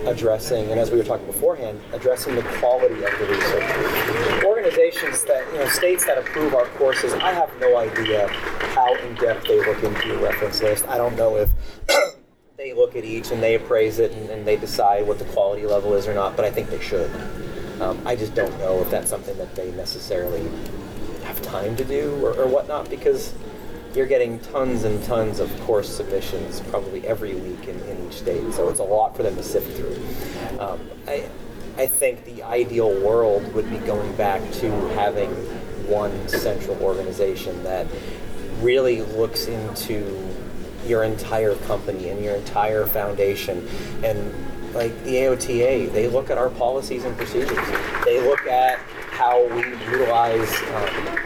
addressing, 0.07 0.71
and 0.71 0.79
as 0.79 0.91
we 0.91 0.99
were 0.99 1.05
talking 1.05 1.27
beforehand, 1.27 1.81
addressing 1.93 2.35
the 2.35 2.43
quality 2.59 3.03
of 3.05 3.19
the 3.19 3.27
research. 3.27 4.45
Organizations 4.45 5.25
that, 5.25 5.47
you 5.53 5.59
know, 5.59 5.69
states 5.69 6.05
that 6.07 6.19
approve 6.19 6.55
our 6.55 6.67
courses, 6.67 7.15
I 7.15 7.33
have 7.33 7.51
no 7.59 7.77
idea 7.77 8.29
how 8.29 8.95
in 8.97 9.15
depth 9.15 9.47
they 9.47 9.65
look 9.65 9.83
into 9.83 10.09
your 10.09 10.19
reference 10.19 10.63
list. 10.63 10.87
I 10.89 10.99
don't 10.99 11.17
know 11.17 11.37
if 11.37 11.49
they 12.65 12.73
look 12.73 12.97
at 12.97 13.05
each 13.05 13.31
and 13.31 13.43
they 13.43 13.57
appraise 13.57 13.99
it 13.99 14.11
and, 14.13 14.31
and, 14.31 14.47
they 14.47 14.57
decide 14.57 15.07
what 15.07 15.19
the 15.19 15.25
quality 15.27 15.67
level 15.67 15.93
is 15.93 16.09
or 16.09 16.15
not, 16.15 16.35
but 16.35 16.47
I 16.47 16.51
think 16.51 16.71
they 16.71 16.81
should. 16.81 17.11
Um, 17.79 18.01
I 18.07 18.17
just 18.17 18.35
don't 18.35 18.59
know 18.59 18.81
if 18.81 18.91
that's 18.91 19.11
something 19.11 19.37
that 19.37 19.55
they 19.55 19.71
necessarily 19.73 20.49
have 21.25 21.43
time 21.43 21.77
to 21.77 21.85
do 21.85 22.19
or, 22.25 22.33
or 22.33 22.47
whatnot 22.47 22.89
because 22.89 23.35
you're 23.95 24.07
getting 24.07 24.39
tons 24.39 24.85
and 24.85 25.05
tons 25.05 25.41
of 25.41 25.61
course 25.61 25.95
submissions 25.95 26.61
probably 26.71 27.07
every 27.07 27.35
week 27.35 27.69
in, 27.69 27.79
in 27.81 28.07
each 28.07 28.15
state, 28.15 28.51
so 28.55 28.71
it's 28.71 28.81
a 28.81 28.85
lot 28.85 29.15
for 29.15 29.23
them 29.23 29.37
to 29.37 29.43
sift 29.43 29.77
through. 29.77 30.59
Um, 30.59 30.81
I, 31.07 31.29
I 31.77 31.87
think 31.87 32.25
the 32.25 32.45
ideal 32.45 32.99
world 33.03 33.53
would 33.53 33.69
be 33.69 33.77
going 33.79 34.17
back 34.17 34.41
to 34.55 34.71
having 34.95 35.31
one 35.87 36.29
central 36.29 36.83
organization 36.83 37.63
that 37.65 37.87
really 38.63 39.03
looks 39.03 39.49
into 39.49 40.35
your 40.87 41.05
entire 41.05 41.55
company 41.57 42.09
and 42.09 42.23
your 42.23 42.35
entire 42.35 42.87
foundation. 42.87 43.67
And 44.03 44.33
like 44.75 44.93
the 45.05 45.17
AOTA, 45.17 45.93
they 45.93 46.09
look 46.09 46.31
at 46.31 46.39
our 46.39 46.51
policies 46.51 47.05
and 47.05 47.17
procedures. 47.17 47.67
They 48.05 48.21
look 48.21 48.47
at 48.47 48.79
how 49.11 49.47
we 49.55 49.63
utilize 49.91 50.53
um, 50.75 51.19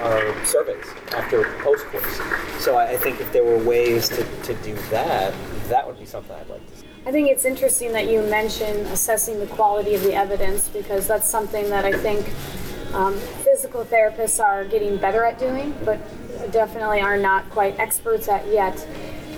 our 0.00 0.44
surveys 0.44 0.86
after 1.12 1.44
post 1.62 1.84
course. 1.86 2.20
So 2.62 2.76
I, 2.76 2.90
I 2.90 2.96
think 2.96 3.20
if 3.20 3.32
there 3.32 3.44
were 3.44 3.58
ways 3.58 4.08
to, 4.10 4.24
to 4.42 4.54
do 4.62 4.74
that, 4.90 5.34
that 5.68 5.86
would 5.86 5.98
be 5.98 6.06
something 6.06 6.34
I'd 6.36 6.48
like 6.48 6.66
to 6.70 6.76
see. 6.76 6.86
I 7.06 7.12
think 7.12 7.30
it's 7.30 7.44
interesting 7.44 7.92
that 7.92 8.08
you 8.08 8.20
mention 8.22 8.84
assessing 8.86 9.38
the 9.38 9.46
quality 9.46 9.94
of 9.94 10.02
the 10.02 10.14
evidence 10.14 10.68
because 10.68 11.06
that's 11.06 11.28
something 11.28 11.70
that 11.70 11.84
I 11.84 11.92
think 11.92 12.26
um, 12.94 13.14
physical 13.44 13.84
therapists 13.84 14.42
are 14.42 14.64
getting 14.64 14.96
better 14.96 15.24
at 15.24 15.38
doing, 15.38 15.74
but 15.84 16.00
definitely 16.52 17.00
are 17.00 17.16
not 17.16 17.48
quite 17.50 17.78
experts 17.78 18.28
at 18.28 18.46
yet. 18.48 18.86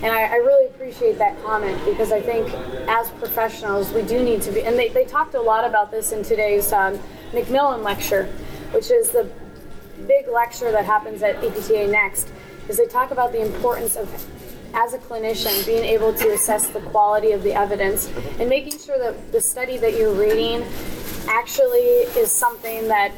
And 0.01 0.07
I, 0.07 0.23
I, 0.23 0.35
really 0.35 0.67
appreciate 0.67 1.17
that 1.17 1.41
comment 1.43 1.77
because 1.83 2.13
I 2.13 2.21
think 2.21 2.47
as 2.87 3.09
professionals, 3.11 3.91
we 3.91 4.01
do 4.01 4.23
need 4.23 4.41
to 4.43 4.51
be, 4.51 4.63
and 4.63 4.79
they, 4.79 4.87
they 4.87 5.03
talked 5.03 5.33
a 5.33 5.41
lot 5.41 5.65
about 5.65 5.91
this 5.91 6.13
in 6.13 6.23
today's 6.23 6.71
um, 6.71 6.97
McMillan 7.33 7.83
lecture, 7.83 8.25
which 8.71 8.91
is 8.91 9.09
the 9.09 9.29
big 10.07 10.29
lecture 10.29 10.71
that 10.71 10.85
happens 10.85 11.21
at 11.21 11.43
APTA 11.43 11.87
Next, 11.87 12.29
is 12.69 12.77
they 12.77 12.85
talk 12.85 13.11
about 13.11 13.33
the 13.33 13.41
importance 13.41 13.97
of, 13.97 14.09
as 14.73 14.93
a 14.93 14.99
clinician, 14.99 15.65
being 15.65 15.83
able 15.83 16.13
to 16.13 16.29
assess 16.29 16.67
the 16.69 16.79
quality 16.79 17.33
of 17.33 17.43
the 17.43 17.53
evidence 17.53 18.09
and 18.39 18.47
making 18.47 18.79
sure 18.79 18.97
that 18.97 19.33
the 19.33 19.41
study 19.41 19.77
that 19.77 19.97
you're 19.97 20.13
reading 20.13 20.63
actually 21.27 22.07
is 22.15 22.31
something 22.31 22.87
that 22.87 23.11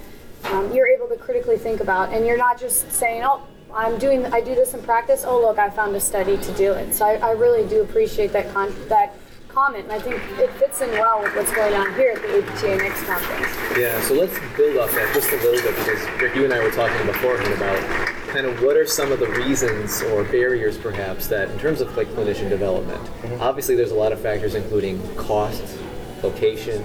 um, 0.46 0.74
you're 0.74 0.88
able 0.88 1.08
to 1.08 1.16
critically 1.16 1.58
think 1.58 1.80
about, 1.80 2.12
and 2.12 2.26
you're 2.26 2.38
not 2.38 2.60
just 2.60 2.92
saying, 2.92 3.22
"Oh, 3.24 3.42
I'm 3.74 3.98
doing, 3.98 4.26
I 4.28 4.42
do 4.42 4.56
this 4.56 4.74
in 4.74 4.82
practice. 4.84 5.24
Oh, 5.26 5.42
look, 5.42 5.60
I 5.60 5.70
found 5.70 5.96
a 5.96 6.00
study 6.00 6.38
to 6.38 6.52
do 6.54 6.74
it." 6.74 6.94
So 6.94 7.06
I, 7.06 7.16
I 7.16 7.32
really 7.32 7.68
do 7.68 7.82
appreciate 7.82 8.32
that 8.34 8.54
con- 8.54 8.76
that 8.88 9.16
comment, 9.48 9.84
and 9.84 9.92
I 9.92 10.00
think 10.00 10.16
it 10.40 10.50
fits 10.54 10.82
in 10.82 10.92
well 10.92 11.22
with 11.22 11.36
what's 11.36 11.52
going 11.52 11.74
on 11.74 11.94
here 11.96 12.12
at 12.12 12.22
the 12.22 12.40
APTA 12.40 12.78
Next 12.78 13.04
conference. 13.04 13.48
Yeah, 13.78 14.02
so 14.02 14.14
let's 14.14 14.38
build 14.56 14.78
off 14.78 14.92
that 14.92 15.14
just 15.14 15.30
a 15.32 15.36
little 15.38 15.62
bit 15.62 15.76
because 15.78 16.22
Rick, 16.22 16.36
you 16.36 16.46
and 16.46 16.54
I 16.54 16.64
were 16.64 16.72
talking 16.72 17.06
beforehand 17.06 17.54
about 17.54 18.08
kind 18.30 18.46
of 18.46 18.62
what 18.62 18.78
are 18.78 18.88
some 18.88 19.12
of 19.12 19.20
the 19.20 19.28
reasons 19.28 20.02
or 20.04 20.24
barriers, 20.24 20.78
perhaps, 20.78 21.28
that 21.28 21.50
in 21.50 21.60
terms 21.60 21.82
of 21.82 21.96
like 21.98 22.08
clinician 22.10 22.50
development. 22.50 23.04
Mm-hmm. 23.04 23.42
Obviously, 23.42 23.76
there's 23.76 23.92
a 23.92 23.96
lot 23.96 24.14
of 24.14 24.22
factors, 24.22 24.56
including 24.56 25.02
cost, 25.16 25.78
location. 26.24 26.82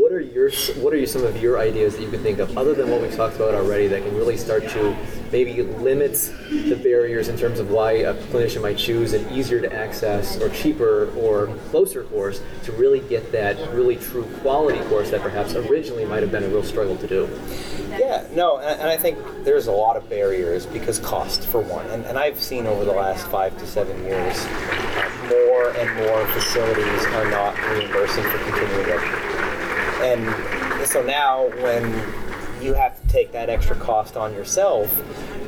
What 0.00 0.12
are 0.12 0.20
your 0.20 0.50
what 0.80 0.94
are 0.94 1.06
some 1.06 1.24
of 1.24 1.40
your 1.40 1.58
ideas 1.58 1.96
that 1.96 2.02
you 2.02 2.10
can 2.10 2.22
think 2.22 2.38
of 2.38 2.56
other 2.56 2.72
than 2.74 2.90
what 2.90 3.02
we've 3.02 3.14
talked 3.14 3.36
about 3.36 3.54
already 3.54 3.88
that 3.88 4.02
can 4.02 4.14
really 4.16 4.36
start 4.36 4.62
to 4.70 4.96
maybe 5.32 5.62
limits 5.62 6.28
the 6.50 6.76
barriers 6.82 7.28
in 7.28 7.36
terms 7.36 7.58
of 7.58 7.70
why 7.70 7.92
a 7.92 8.14
clinician 8.14 8.62
might 8.62 8.78
choose 8.78 9.12
an 9.12 9.28
easier 9.32 9.60
to 9.60 9.72
access 9.72 10.40
or 10.40 10.48
cheaper 10.50 11.10
or 11.16 11.46
closer 11.70 12.04
course 12.04 12.40
to 12.64 12.72
really 12.72 13.00
get 13.00 13.32
that 13.32 13.56
really 13.72 13.96
true 13.96 14.24
quality 14.40 14.78
course 14.88 15.10
that 15.10 15.20
perhaps 15.20 15.54
originally 15.54 16.04
might 16.04 16.22
have 16.22 16.32
been 16.32 16.44
a 16.44 16.48
real 16.48 16.62
struggle 16.62 16.96
to 16.96 17.06
do. 17.06 17.28
Yeah, 17.90 18.26
no, 18.32 18.58
and, 18.58 18.88
I 18.88 18.96
think 18.96 19.18
there's 19.44 19.66
a 19.66 19.72
lot 19.72 19.96
of 19.96 20.08
barriers 20.08 20.66
because 20.66 20.98
cost, 20.98 21.46
for 21.46 21.60
one. 21.60 21.86
And, 21.86 22.04
and 22.04 22.18
I've 22.18 22.40
seen 22.40 22.66
over 22.66 22.84
the 22.84 22.92
last 22.92 23.26
five 23.28 23.56
to 23.58 23.66
seven 23.66 23.96
years, 24.04 24.44
more 25.28 25.70
and 25.76 25.96
more 25.96 26.26
facilities 26.28 27.06
are 27.06 27.30
not 27.30 27.56
reimbursing 27.70 28.24
for 28.24 28.38
continuing 28.38 28.90
education. 28.90 29.36
And 30.02 30.86
so 30.86 31.02
now, 31.02 31.48
when 31.62 31.92
you 32.62 32.74
have 32.74 33.00
to 33.00 33.08
take 33.08 33.32
that 33.32 33.48
extra 33.48 33.76
cost 33.76 34.16
on 34.16 34.32
yourself, 34.34 34.94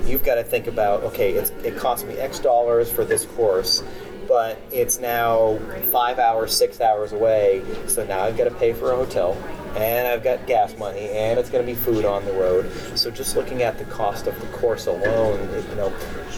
you've 0.07 0.25
got 0.25 0.37
to 0.37 0.45
think 0.45 0.67
about 0.67 1.03
okay, 1.05 1.35
it 1.35 1.77
costs 1.77 2.05
me 2.05 2.15
X 2.15 2.39
dollars 2.39 2.91
for 2.91 3.05
this 3.05 3.25
course 3.25 3.83
but 4.29 4.61
it's 4.71 5.01
now 5.01 5.59
five 5.91 6.19
hours, 6.19 6.55
six 6.55 6.83
hours 6.83 7.13
away. 7.13 7.63
So 7.87 8.05
now 8.05 8.21
I've 8.21 8.37
got 8.37 8.45
to 8.45 8.51
pay 8.51 8.75
for 8.75 8.93
a 8.93 8.97
hotel, 8.97 9.33
and 9.75 10.07
I've 10.07 10.23
got 10.23 10.47
gas 10.47 10.77
money, 10.77 11.09
and 11.09 11.41
it's 11.41 11.49
going 11.49 11.67
to 11.67 11.73
be 11.73 11.77
food 11.77 12.05
on 12.05 12.25
the 12.27 12.33
road. 12.33 12.71
So 12.95 13.11
just 13.11 13.37
looking 13.37 13.63
at 13.63 13.79
the 13.79 13.87
cost 13.87 14.27
of 14.27 14.39
the 14.39 14.47
course 14.59 14.87
alone, 14.87 15.41
you 15.71 15.75
know, 15.77 15.93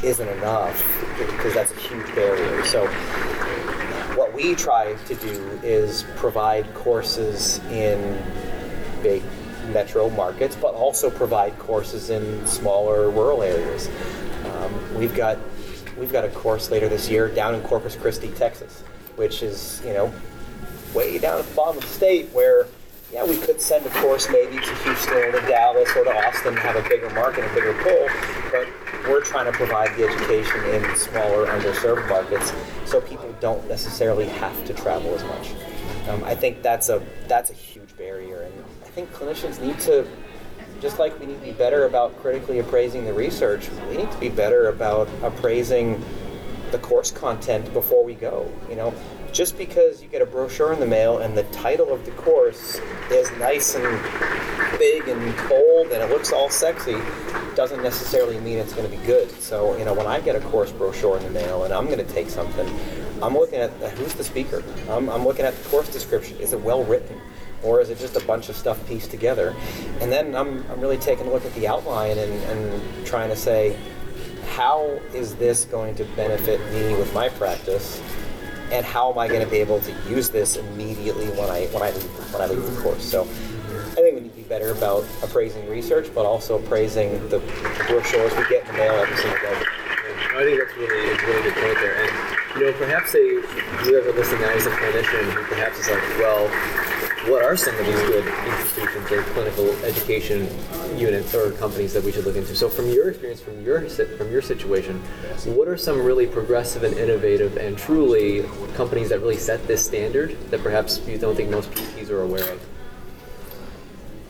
isn't 0.05 0.29
enough 0.29 0.81
because 1.19 1.53
that's 1.53 1.73
a 1.73 1.81
huge 1.81 2.07
barrier. 2.15 2.65
So 2.65 2.87
what 4.17 4.33
we 4.33 4.55
try 4.55 4.95
to 4.95 5.15
do 5.17 5.61
is 5.65 6.05
provide 6.15 6.73
courses 6.75 7.59
in 7.71 8.23
big 9.03 9.23
metro 9.73 10.11
markets, 10.11 10.57
but 10.57 10.75
also 10.75 11.11
provide 11.11 11.59
courses 11.59 12.11
in 12.11 12.47
smaller 12.47 13.11
rural 13.11 13.43
areas. 13.43 13.89
Um, 14.45 14.99
we've 14.99 15.15
got 15.15 15.39
we've 15.99 16.13
got 16.13 16.25
a 16.25 16.31
course 16.31 16.71
later 16.71 16.89
this 16.89 17.09
year 17.09 17.29
down 17.29 17.55
in 17.55 17.61
Corpus 17.63 17.95
Christi, 17.95 18.29
Texas, 18.31 18.83
which 19.17 19.43
is, 19.43 19.83
you 19.85 19.93
know, 19.93 20.13
way 20.95 21.19
down 21.19 21.39
at 21.39 21.47
the 21.47 21.55
bottom 21.55 21.77
of 21.77 21.83
the 21.83 21.89
state 21.89 22.29
where, 22.31 22.67
yeah, 23.13 23.25
we 23.25 23.37
could 23.37 23.61
send 23.61 23.85
a 23.87 23.91
course 24.01 24.29
maybe 24.31 24.57
to 24.57 24.75
Houston 24.85 25.17
or 25.17 25.33
to 25.33 25.41
Dallas 25.43 25.89
or 25.97 26.05
to 26.05 26.27
Austin, 26.27 26.57
have 26.57 26.77
a 26.77 26.89
bigger 26.89 27.11
market, 27.11 27.45
a 27.45 27.55
bigger 27.55 27.75
pull, 27.83 28.09
but 28.51 28.67
we're 29.09 29.23
trying 29.23 29.47
to 29.47 29.53
provide 29.53 29.97
the 29.97 30.07
education 30.07 30.65
in 30.67 30.97
smaller, 30.97 31.47
underserved 31.47 32.09
markets 32.09 32.53
so 32.87 33.01
people 33.01 33.35
don't 33.41 33.67
necessarily 33.69 34.27
have 34.27 34.65
to 34.65 34.75
travel 34.75 35.15
as 35.15 35.25
much. 35.25 35.53
Um, 36.09 36.25
I 36.25 36.35
think 36.35 36.63
that's 36.63 36.89
a 36.89 37.03
that's 37.29 37.51
a 37.51 37.55
huge 37.55 37.97
barrier, 37.97 38.43
and 38.43 38.65
think 39.01 39.13
clinicians 39.13 39.61
need 39.61 39.79
to 39.81 40.07
just 40.81 40.99
like 40.99 41.19
we 41.21 41.27
need 41.27 41.39
to 41.39 41.47
be 41.47 41.53
better 41.53 41.85
about 41.85 42.19
critically 42.23 42.59
appraising 42.59 43.05
the 43.05 43.13
research, 43.13 43.69
we 43.91 43.99
need 43.99 44.11
to 44.11 44.19
be 44.19 44.31
better 44.31 44.69
about 44.69 45.09
appraising 45.23 46.03
the 46.71 46.79
course 46.79 47.11
content 47.11 47.71
before 47.75 48.03
we 48.03 48.15
go. 48.15 48.51
You 48.69 48.77
know, 48.77 48.95
just 49.31 49.59
because 49.59 50.03
you 50.03 50.09
get 50.09 50.23
a 50.23 50.27
brochure 50.27 50.73
in 50.73 50.81
the 50.81 50.87
mail 50.87 51.19
and 51.19 51.37
the 51.37 51.43
title 51.45 51.93
of 51.93 52.07
the 52.07 52.13
course 52.13 52.81
is 53.11 53.31
nice 53.33 53.75
and 53.75 53.85
big 54.79 55.07
and 55.07 55.21
bold 55.51 55.93
and 55.93 56.03
it 56.03 56.09
looks 56.09 56.33
all 56.33 56.49
sexy 56.49 56.97
doesn't 57.55 57.83
necessarily 57.83 58.41
mean 58.41 58.57
it's 58.57 58.73
going 58.73 58.91
to 58.91 58.97
be 58.97 59.05
good. 59.05 59.31
So, 59.33 59.77
you 59.77 59.85
know, 59.85 59.93
when 59.93 60.07
I 60.07 60.21
get 60.21 60.35
a 60.35 60.41
course 60.41 60.73
brochure 60.73 61.19
in 61.19 61.25
the 61.25 61.31
mail 61.31 61.65
and 61.65 61.75
I'm 61.75 61.87
going 61.87 61.99
to 61.99 62.13
take 62.15 62.31
something, 62.31 62.67
I'm 63.23 63.35
looking 63.35 63.59
at 63.59 63.71
who's 63.99 64.15
the 64.15 64.25
speaker. 64.25 64.63
I'm, 64.89 65.11
I'm 65.11 65.25
looking 65.27 65.45
at 65.45 65.55
the 65.55 65.69
course 65.69 65.91
description. 65.93 66.39
Is 66.39 66.55
it 66.55 66.61
well 66.61 66.85
written? 66.85 67.21
Or 67.63 67.81
is 67.81 67.91
it 67.91 67.99
just 67.99 68.17
a 68.17 68.25
bunch 68.27 68.49
of 68.49 68.57
stuff 68.57 68.85
pieced 68.89 69.11
together? 69.11 69.55
And 70.01 70.11
then 70.11 70.35
I'm, 70.35 70.65
I'm 70.71 70.81
really 70.81 70.99
taking 70.99 71.27
a 71.27 71.31
look 71.31 71.45
at 71.45 71.55
the 71.55 71.69
outline 71.69 72.19
and, 72.19 72.33
and 72.45 73.07
trying 73.07 73.31
to 73.31 73.37
say, 73.37 73.77
how 74.51 75.01
is 75.15 75.35
this 75.37 75.65
going 75.65 75.95
to 75.97 76.05
benefit 76.17 76.61
me 76.73 76.95
with 76.97 77.13
my 77.15 77.29
practice? 77.29 78.03
And 78.73 78.85
how 78.85 79.11
am 79.11 79.19
I 79.19 79.29
going 79.29 79.41
to 79.41 79.51
be 79.51 79.59
able 79.59 79.81
to 79.81 79.93
use 80.09 80.31
this 80.31 80.57
immediately 80.57 81.27
when 81.31 81.51
I 81.51 81.67
when 81.67 81.83
I 81.83 81.91
leave, 81.91 82.33
when 82.33 82.43
I 82.43 82.47
leave 82.47 82.63
the 82.63 82.81
course? 82.81 83.05
So 83.05 83.23
I 83.23 83.95
think 83.95 84.15
we 84.15 84.21
need 84.21 84.31
to 84.31 84.37
be 84.37 84.43
better 84.43 84.71
about 84.71 85.05
appraising 85.23 85.69
research, 85.69 86.09
but 86.15 86.25
also 86.25 86.59
appraising 86.59 87.29
the 87.29 87.41
brochures 87.89 88.33
we 88.37 88.49
get 88.49 88.63
in 88.63 88.69
the 88.69 88.73
mail 88.75 88.93
every 88.95 89.17
single 89.17 89.39
day. 89.41 89.65
I 90.31 90.45
think 90.45 90.59
that's 90.59 90.77
really 90.77 91.11
a 91.11 91.27
really 91.27 91.43
good 91.43 91.55
point 91.55 91.79
there. 91.83 92.07
And 92.07 92.61
you 92.61 92.67
know, 92.67 92.73
perhaps 92.79 93.13
they 93.13 93.19
you 93.21 93.99
ever 93.99 94.13
listening 94.13 94.43
now 94.43 94.51
as 94.51 94.67
a 94.67 94.71
clinician 94.71 95.33
who 95.33 95.43
perhaps 95.45 95.79
is 95.79 95.89
like, 95.89 96.03
well, 96.19 96.47
what 97.31 97.45
are 97.45 97.57
some 97.57 97.77
of 97.79 97.87
these 97.87 98.03
good 98.03 98.27
institutions 98.27 99.13
or 99.13 99.23
clinical 99.23 99.71
education 99.85 100.49
units 100.99 101.33
or 101.35 101.53
companies 101.53 101.93
that 101.93 102.03
we 102.03 102.11
should 102.11 102.25
look 102.25 102.35
into? 102.35 102.57
So, 102.57 102.69
from 102.69 102.89
your 102.89 103.11
experience, 103.11 103.41
from 103.41 103.65
your 103.65 103.89
from 103.89 104.33
your 104.33 104.43
situation, 104.43 105.01
what 105.45 105.69
are 105.69 105.77
some 105.77 106.03
really 106.03 106.27
progressive 106.27 106.83
and 106.83 106.97
innovative 106.99 107.57
and 107.57 107.79
truly 107.79 108.43
companies 108.75 109.09
that 109.11 109.21
really 109.21 109.37
set 109.37 109.65
this 109.69 109.85
standard 109.85 110.37
that 110.51 110.63
perhaps 110.63 111.01
you 111.07 111.19
don't 111.19 111.37
think 111.37 111.51
most 111.51 111.71
PTs 111.71 112.11
are 112.11 112.23
aware 112.23 112.53
of? 112.53 112.61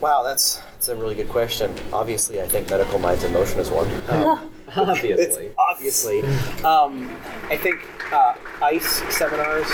Wow, 0.00 0.22
that's 0.22 0.56
that's 0.56 0.88
a 0.88 0.96
really 0.96 1.14
good 1.14 1.28
question. 1.30 1.74
Obviously, 1.92 2.42
I 2.42 2.46
think 2.46 2.68
medical 2.68 2.98
minds 2.98 3.24
in 3.24 3.32
motion 3.32 3.58
is 3.60 3.70
one. 3.70 3.88
Um, 4.10 4.50
Obviously. 4.76 5.46
It's 5.46 5.56
obviously. 5.58 6.20
Um, 6.64 7.10
I 7.48 7.56
think 7.56 7.80
uh, 8.12 8.34
ICE 8.62 9.02
seminars 9.12 9.66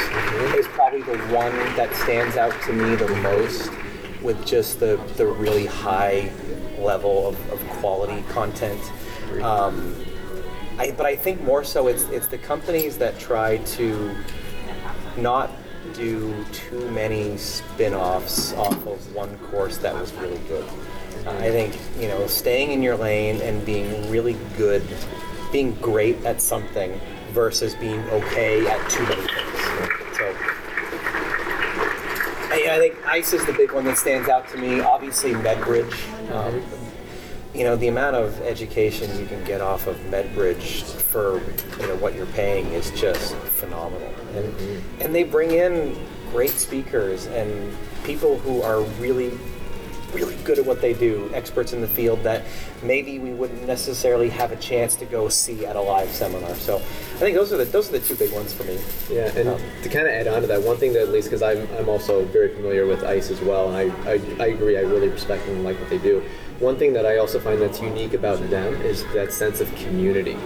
is 0.55 0.67
probably 0.69 1.03
the 1.03 1.19
one 1.35 1.53
that 1.77 1.95
stands 1.95 2.37
out 2.37 2.55
to 2.63 2.73
me 2.73 2.95
the 2.95 3.09
most 3.17 3.71
with 4.23 4.45
just 4.47 4.81
the, 4.81 4.97
the 5.17 5.27
really 5.27 5.67
high 5.67 6.33
level 6.79 7.29
of, 7.29 7.51
of 7.51 7.61
quality 7.69 8.23
content. 8.31 8.81
Um, 9.43 9.95
I, 10.79 10.93
but 10.93 11.07
I 11.07 11.17
think 11.17 11.43
more 11.43 11.65
so 11.65 11.89
it's, 11.89 12.05
it's 12.05 12.27
the 12.27 12.39
companies 12.39 12.99
that 12.99 13.19
try 13.19 13.59
to 13.59 14.15
not 15.17 15.51
do 15.95 16.45
too 16.53 16.91
many 16.91 17.37
spin-offs 17.37 18.53
off 18.55 18.87
of 18.87 19.15
one 19.15 19.37
course 19.51 19.79
that 19.79 19.95
was 19.95 20.13
really 20.15 20.41
good. 20.49 20.65
I 21.27 21.51
think 21.51 21.79
you 21.99 22.09
know 22.09 22.27
staying 22.27 22.73
in 22.73 22.83
your 22.83 22.97
lane 22.97 23.41
and 23.41 23.65
being 23.65 24.11
really 24.11 24.37
good, 24.57 24.83
being 25.53 25.75
great 25.77 26.25
at 26.25 26.41
something 26.41 27.01
versus 27.31 27.75
being 27.75 28.01
okay 28.11 28.67
at 28.67 28.91
too 28.91 29.03
many 29.05 29.23
things. 29.23 29.61
So 30.17 30.35
I, 32.51 32.69
I 32.71 32.79
think 32.79 33.07
ICE 33.07 33.33
is 33.33 33.45
the 33.47 33.53
big 33.53 33.73
one 33.73 33.85
that 33.85 33.99
stands 33.99 34.29
out 34.29 34.49
to 34.49 34.59
me. 34.59 34.81
Obviously, 34.81 35.33
MedBridge. 35.33 36.33
Um, 36.33 36.63
you 37.57 37.65
know 37.65 37.75
the 37.75 37.89
amount 37.89 38.17
of 38.17 38.39
education 38.43 39.19
you 39.19 39.25
can 39.27 39.43
get 39.45 39.63
off 39.63 39.87
of 39.87 39.97
MedBridge 40.11 40.83
for 41.01 41.41
you 41.81 41.89
know 41.89 41.97
what 41.97 42.15
you're 42.15 42.27
paying 42.27 42.67
is 42.73 42.91
just 42.91 43.35
phenomenal, 43.35 44.13
and 44.35 44.83
and 45.01 45.15
they 45.15 45.25
bring 45.25 45.53
in 45.53 45.97
great 46.33 46.51
speakers 46.51 47.27
and 47.27 47.75
people 48.05 48.39
who 48.39 48.61
are 48.61 48.83
really 49.01 49.39
really 50.13 50.37
good 50.45 50.59
at 50.59 50.65
what 50.65 50.81
they 50.81 50.93
do, 50.95 51.31
experts 51.35 51.73
in 51.73 51.81
the 51.81 51.89
field 51.89 52.23
that 52.23 52.45
maybe 52.83 53.19
we 53.19 53.31
wouldn't 53.31 53.67
necessarily 53.67 54.29
have 54.29 54.53
a 54.53 54.57
chance 54.57 54.97
to 54.97 55.05
go 55.05 55.29
see 55.29 55.67
at 55.67 55.77
a 55.77 55.81
live 55.81 56.11
seminar. 56.11 56.55
So 56.55 56.77
I 56.77 57.19
think 57.19 57.37
those 57.37 57.53
are 57.53 57.57
the 57.57 57.65
those 57.65 57.89
are 57.89 57.99
the 57.99 58.01
two 58.01 58.15
big 58.15 58.33
ones 58.33 58.53
for 58.53 58.65
me. 58.65 58.79
Yeah, 59.11 59.35
and 59.37 59.49
um, 59.49 59.61
to 59.83 59.89
kind 59.89 60.07
of 60.07 60.13
add 60.13 60.27
on 60.27 60.43
to 60.43 60.47
that, 60.49 60.63
one 60.63 60.77
thing 60.77 60.93
that 60.95 61.03
at 61.03 61.09
least 61.11 61.29
because 61.29 61.43
I'm, 61.43 61.69
I'm 61.77 61.89
also 61.89 62.25
very 62.27 62.55
familiar 62.55 62.87
with 62.87 63.05
ICE 63.05 63.31
as 63.31 63.41
well, 63.41 63.75
and 63.75 63.77
I, 63.77 64.11
I, 64.11 64.13
I 64.45 64.47
agree, 64.49 64.77
I 64.77 64.83
really 64.83 65.09
respect 65.09 65.47
and 65.49 65.65
like 65.65 65.79
what 65.81 65.91
they 65.91 65.99
do. 65.99 66.23
One 66.59 66.77
thing 66.79 66.95
that 66.95 67.05
I 67.05 67.19
also 67.19 67.39
find 67.39 67.61
that's 67.61 67.81
unique 67.81 68.15
about 68.15 68.39
them 68.49 68.75
is 68.83 69.05
that 69.13 69.33
sense 69.33 69.61
of 69.61 69.75
community, 69.77 70.37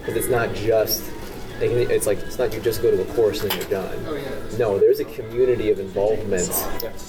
because 0.00 0.16
it's 0.16 0.28
not 0.28 0.54
just 0.54 1.10
it's 1.62 2.06
like 2.06 2.18
it's 2.20 2.38
not 2.38 2.54
you 2.54 2.60
just 2.60 2.80
go 2.80 2.90
to 2.90 3.02
a 3.02 3.14
course 3.14 3.42
and 3.42 3.52
you're 3.54 3.68
done. 3.68 4.04
No, 4.58 4.78
there's 4.78 5.00
a 5.00 5.04
community 5.04 5.70
of 5.70 5.78
involvement 5.78 6.48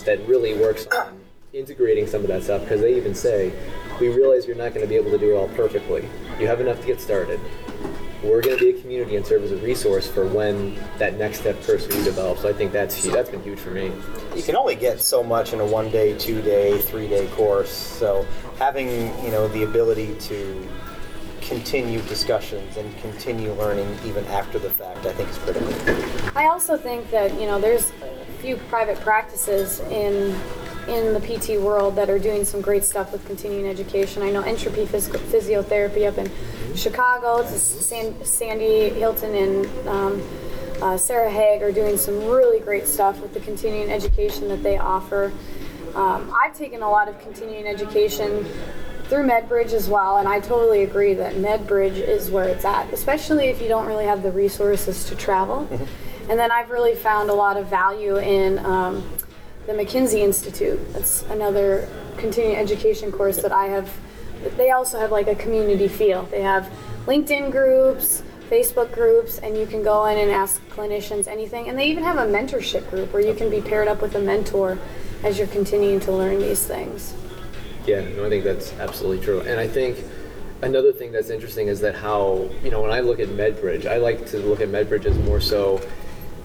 that 0.06 0.20
really 0.27 0.53
works 0.60 0.88
on 0.88 1.18
integrating 1.53 2.08
some 2.08 2.22
of 2.22 2.27
that 2.27 2.43
stuff 2.43 2.62
because 2.62 2.81
they 2.81 2.96
even 2.96 3.13
say, 3.13 3.51
we 4.00 4.10
realize 4.10 4.48
you're 4.48 4.55
not 4.55 4.74
going 4.74 4.86
to 4.86 4.88
be 4.88 4.96
able 4.96 5.12
to 5.12 5.17
do 5.17 5.31
it 5.31 5.36
all 5.36 5.50
perfectly. 5.50 6.08
You 6.39 6.48
have 6.48 6.62
enough 6.62 6.79
to 6.81 6.88
get 6.88 7.01
started. 7.01 7.39
We're 8.24 8.41
going 8.41 8.58
to 8.58 8.63
be 8.63 8.77
a 8.77 8.81
community 8.81 9.15
and 9.15 9.25
serve 9.25 9.43
as 9.43 9.51
a 9.51 9.58
resource 9.58 10.08
for 10.08 10.27
when 10.27 10.75
that 11.00 11.17
next 11.17 11.39
step 11.39 11.60
occurs 11.60 11.88
for 11.88 11.93
you. 11.93 12.03
So 12.13 12.48
I 12.48 12.53
think 12.53 12.72
that's 12.72 13.03
that's 13.08 13.31
been 13.31 13.41
huge 13.41 13.58
for 13.58 13.72
me. 13.72 13.91
You 14.36 14.43
can 14.43 14.55
only 14.55 14.75
get 14.75 15.01
so 15.01 15.24
much 15.24 15.53
in 15.53 15.60
a 15.60 15.65
one 15.65 15.89
day, 15.89 16.15
two 16.17 16.39
day, 16.43 16.77
three 16.77 17.08
day 17.08 17.27
course. 17.29 17.72
So 17.72 18.26
having 18.60 18.89
you 19.26 19.32
know 19.32 19.47
the 19.47 19.63
ability 19.63 20.13
to 20.19 20.69
continue 21.41 21.99
discussions 22.04 22.78
and 22.78 22.95
continue 22.99 23.54
learning 23.54 23.97
even 24.06 24.23
after 24.28 24.60
the 24.60 24.69
fact, 24.69 25.04
I 25.08 25.13
think 25.13 25.28
is 25.28 25.38
critical. 25.39 25.73
I 26.38 26.45
also 26.45 26.78
think 26.78 27.10
that 27.10 27.34
you 27.39 27.47
know 27.47 27.60
there's 27.60 27.91
a 28.04 28.32
few 28.39 28.58
private 28.58 28.99
practices 28.99 29.80
in 29.89 30.39
in 30.88 31.13
the 31.13 31.20
PT 31.20 31.62
world 31.62 31.96
that 31.96 32.10
are 32.10 32.20
doing 32.20 32.44
some 32.44 32.62
great 32.62 32.84
stuff 32.84 33.12
with 33.12 33.26
continuing 33.26 33.67
education. 33.67 34.24
I 34.24 34.32
know 34.32 34.41
Entropy 34.41 34.86
Phys- 34.86 35.10
Physiotherapy 35.10 36.08
up 36.08 36.17
in 36.17 36.30
Chicago, 36.76 37.39
it's 37.41 37.62
San- 37.62 38.24
Sandy 38.24 38.89
Hilton 38.89 39.36
and 39.36 39.88
um, 39.88 40.22
uh, 40.82 40.98
Sarah 40.98 41.30
Haines 41.30 41.62
are 41.62 41.72
doing 41.72 41.98
some 41.98 42.26
really 42.28 42.60
great 42.60 42.88
stuff 42.88 43.22
with 43.22 43.34
the 43.34 43.39
continuing 43.39 43.91
education 43.91 44.48
that 44.48 44.63
they 44.63 44.78
offer. 44.78 45.32
Um, 45.94 46.34
I've 46.41 46.58
taken 46.58 46.82
a 46.82 46.89
lot 46.89 47.08
of 47.08 47.20
continuing 47.20 47.67
education 47.67 48.46
through 49.06 49.28
MedBridge 49.28 49.74
as 49.74 49.89
well, 49.89 50.17
and 50.17 50.28
I 50.28 50.39
totally 50.39 50.84
agree 50.84 51.13
that 51.15 51.36
MedBridge 51.36 51.98
is 51.98 52.32
where 52.32 52.48
it's 52.48 52.63
at, 52.63 52.91
especially 52.94 53.48
if 53.48 53.62
you 53.62 53.67
don't 53.67 53.86
really 53.86 54.06
have 54.06 54.24
the 54.24 54.32
resources 54.32 55.06
to 55.06 55.15
travel. 55.15 55.67
Mm-hmm. 55.70 56.32
And 56.32 56.39
then 56.39 56.50
I've 56.50 56.70
really 56.70 56.96
found 56.96 57.30
a 57.30 57.34
lot 57.34 57.58
of 57.58 57.67
value 57.67 58.17
in 58.17 58.60
um, 58.60 59.04
the 59.67 59.74
McKenzie 59.74 60.19
Institute. 60.19 60.80
That's 60.93 61.24
another 61.24 61.88
continuing 62.17 62.58
education 62.58 63.12
course 63.12 63.41
that 63.41 63.52
I 63.52 63.65
have. 63.67 63.91
They 64.58 64.71
also 64.71 65.00
have 65.00 65.12
like 65.12 65.28
a 65.28 65.36
community 65.36 65.88
feel. 65.88 66.24
They 66.24 66.41
have 66.41 66.71
LinkedIn 67.06 67.52
groups, 67.52 68.24
Facebook 68.50 68.91
groups, 68.91 69.38
and 69.39 69.58
you 69.58 69.65
can 69.65 69.84
go 69.84 70.06
in 70.06 70.17
and 70.17 70.32
ask 70.32 70.62
clinicians 70.69 71.28
anything. 71.28 71.69
And 71.69 71.78
they 71.78 71.88
even 71.88 72.04
have 72.04 72.17
a 72.17 72.26
mentorship 72.26 72.89
group 72.89 73.13
where 73.13 73.26
you 73.26 73.34
can 73.34 73.50
be 73.50 73.62
paired 73.62 73.88
up 73.88 74.02
with 74.02 74.15
a 74.15 74.19
mentor 74.19 74.78
as 75.24 75.38
you're 75.38 75.47
continuing 75.47 76.00
to 76.02 76.12
learn 76.12 76.39
these 76.39 76.65
things. 76.65 77.13
Yeah, 77.86 78.02
no, 78.15 78.26
I 78.26 78.30
think 78.30 78.43
that's 78.43 78.74
absolutely 78.74 79.24
true. 79.24 79.41
And 79.41 79.60
I 79.60 79.67
think 79.67 80.04
another 80.62 80.91
thing 80.91 81.12
that's 81.12 81.30
interesting 81.30 81.67
is 81.67 81.80
that 81.82 81.95
how, 81.95 82.50
you 82.63 82.71
know, 82.71 82.82
when 82.82 82.91
I 82.91 83.00
look 83.00 83.19
at 83.19 83.30
MedBridge, 83.30 83.86
I 83.86 83.97
like 83.97 84.26
to 84.28 84.38
look 84.39 84.62
at 84.62 84.69
MedBridge 84.69 85.06
as 85.06 85.17
more 85.19 85.39
so 85.39 85.82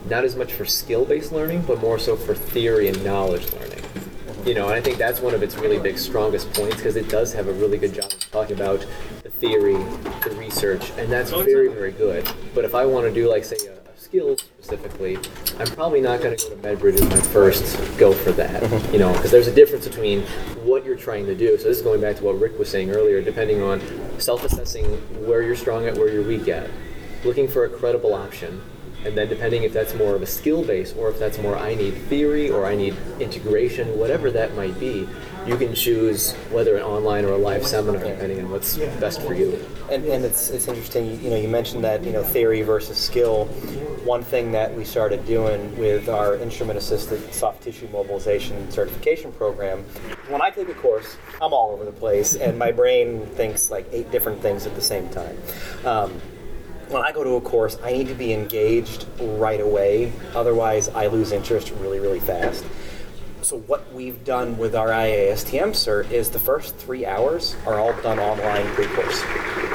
not 0.09 0.25
as 0.25 0.37
much 0.37 0.53
for 0.53 0.65
skill-based 0.65 1.33
learning, 1.33 1.63
but 1.63 1.81
more 1.81 1.99
so 1.99 2.17
for 2.17 2.35
theory 2.35 2.89
and 2.89 3.05
knowledge 3.05 3.53
learning. 3.53 3.83
You 4.45 4.55
know, 4.55 4.67
and 4.67 4.75
I 4.75 4.81
think 4.81 4.97
that's 4.97 5.21
one 5.21 5.35
of 5.35 5.43
its 5.43 5.57
really 5.57 5.81
big 5.81 5.99
strongest 5.99 6.53
points 6.53 6.77
because 6.77 6.95
it 6.95 7.09
does 7.09 7.33
have 7.33 7.49
a 7.49 7.53
really 7.53 7.79
good 7.79 7.93
job 7.93 8.13
of 8.13 8.31
talking 8.31 8.57
about 8.57 8.87
the 9.25 9.31
theory, 9.31 9.75
the 10.23 10.37
research, 10.39 10.93
and 10.97 11.11
that's 11.11 11.33
very, 11.33 11.67
very 11.67 11.91
good. 11.91 12.31
But 12.55 12.65
if 12.65 12.73
I 12.73 12.87
want 12.87 13.07
to 13.07 13.13
do 13.13 13.29
like 13.29 13.45
say 13.45 13.57
a, 13.67 13.91
a 13.91 13.97
skill 13.97 14.37
specifically, 14.37 15.19
I'm 15.59 15.67
probably 15.67 16.01
not 16.01 16.21
going 16.21 16.37
to 16.37 16.49
go 16.49 16.51
to 16.51 16.63
MedBridge 16.63 16.95
as 16.95 17.09
my 17.09 17.21
first 17.33 17.99
go 17.99 18.13
for 18.13 18.31
that. 18.33 18.63
You 18.93 19.01
know, 19.01 19.13
because 19.13 19.33
there's 19.33 19.49
a 19.49 19.55
difference 19.55 19.87
between 19.89 20.23
what 20.63 20.85
you're 20.85 20.97
trying 20.97 21.27
to 21.27 21.35
do. 21.35 21.59
So 21.59 21.65
this 21.65 21.79
is 21.79 21.83
going 21.83 22.01
back 22.01 22.17
to 22.17 22.25
what 22.25 22.39
Rick 22.39 22.57
was 22.57 22.69
saying 22.69 22.91
earlier, 22.91 23.21
depending 23.21 23.61
on 23.63 23.83
self-assessing 24.21 24.85
where 25.27 25.43
you're 25.43 25.57
strong 25.57 25.87
at, 25.87 25.99
where 25.99 26.09
you're 26.09 26.23
weak 26.23 26.47
at, 26.47 26.71
looking 27.25 27.49
for 27.49 27.65
a 27.65 27.69
credible 27.69 28.15
option 28.15 28.63
and 29.05 29.17
then 29.17 29.29
depending 29.29 29.63
if 29.63 29.73
that's 29.73 29.95
more 29.95 30.15
of 30.15 30.23
a 30.23 30.27
skill 30.27 30.65
base 30.65 30.93
or 30.95 31.09
if 31.09 31.19
that's 31.19 31.39
more 31.39 31.57
I 31.57 31.75
need 31.75 31.95
theory 32.09 32.51
or 32.51 32.67
I 32.67 32.75
need 32.75 32.97
integration, 33.21 33.99
whatever 33.99 34.31
that 34.33 34.55
might 34.55 34.79
be, 34.81 35.09
you 35.47 35.57
can 35.57 35.75
choose 35.75 36.33
whether 36.51 36.77
an 36.77 36.83
online 36.83 37.25
or 37.25 37.33
a 37.33 37.39
live 37.39 37.65
seminar 37.65 38.03
depending 38.03 38.41
on 38.41 38.51
what's 38.51 38.77
best 38.77 39.23
for 39.23 39.33
you. 39.33 39.65
And, 39.91 40.05
and 40.07 40.25
it's, 40.25 40.51
it's 40.51 40.67
interesting, 40.67 41.23
you, 41.23 41.31
know, 41.31 41.37
you 41.37 41.47
mentioned 41.47 41.85
that, 41.85 42.03
you 42.03 42.11
know, 42.11 42.25
theory 42.25 42.63
versus 42.63 42.99
skill. 42.99 43.45
One 44.05 44.25
thing 44.25 44.51
that 44.53 44.75
we 44.75 44.85
started 44.85 45.25
doing 45.25 45.77
with 45.79 46.09
our 46.09 46.37
instrument 46.37 46.79
assisted 46.79 47.33
soft 47.33 47.63
tissue 47.63 47.89
mobilization 47.93 48.69
certification 48.73 49.33
program, 49.33 49.85
when 50.29 50.43
I 50.43 50.51
take 50.51 50.69
a 50.69 50.75
course, 50.75 51.17
I'm 51.41 51.53
all 51.53 51.71
over 51.71 51.85
the 51.85 51.93
place 51.93 52.35
and 52.35 52.59
my 52.59 52.73
brain 52.73 53.25
thinks 53.27 53.71
like 53.71 53.87
eight 53.93 54.11
different 54.11 54.43
things 54.43 54.67
at 54.67 54.75
the 54.75 54.83
same 54.83 55.09
time. 55.11 55.39
Um, 55.85 56.21
when 56.89 57.03
I 57.03 57.13
go 57.13 57.25
to 57.25 57.37
a 57.37 57.41
course, 57.41 57.79
I 57.83 57.93
need 57.93 58.09
to 58.09 58.15
be 58.15 58.33
engaged 58.33 59.07
right 59.19 59.61
away. 59.61 60.13
Otherwise, 60.35 60.89
I 60.91 61.09
lose 61.09 61.33
interest 61.33 61.73
really, 61.81 61.99
really 61.99 62.21
fast. 62.21 62.65
So 63.43 63.59
what 63.59 63.93
we've 63.93 64.25
done 64.25 64.59
with 64.59 64.75
our 64.75 64.89
IASTM 64.89 65.71
cert 65.71 66.11
is 66.11 66.31
the 66.31 66.39
first 66.39 66.77
three 66.77 67.07
hours 67.07 67.55
are 67.65 67.79
all 67.79 67.93
done 68.03 68.19
online 68.19 68.67
pre-course. 68.75 69.23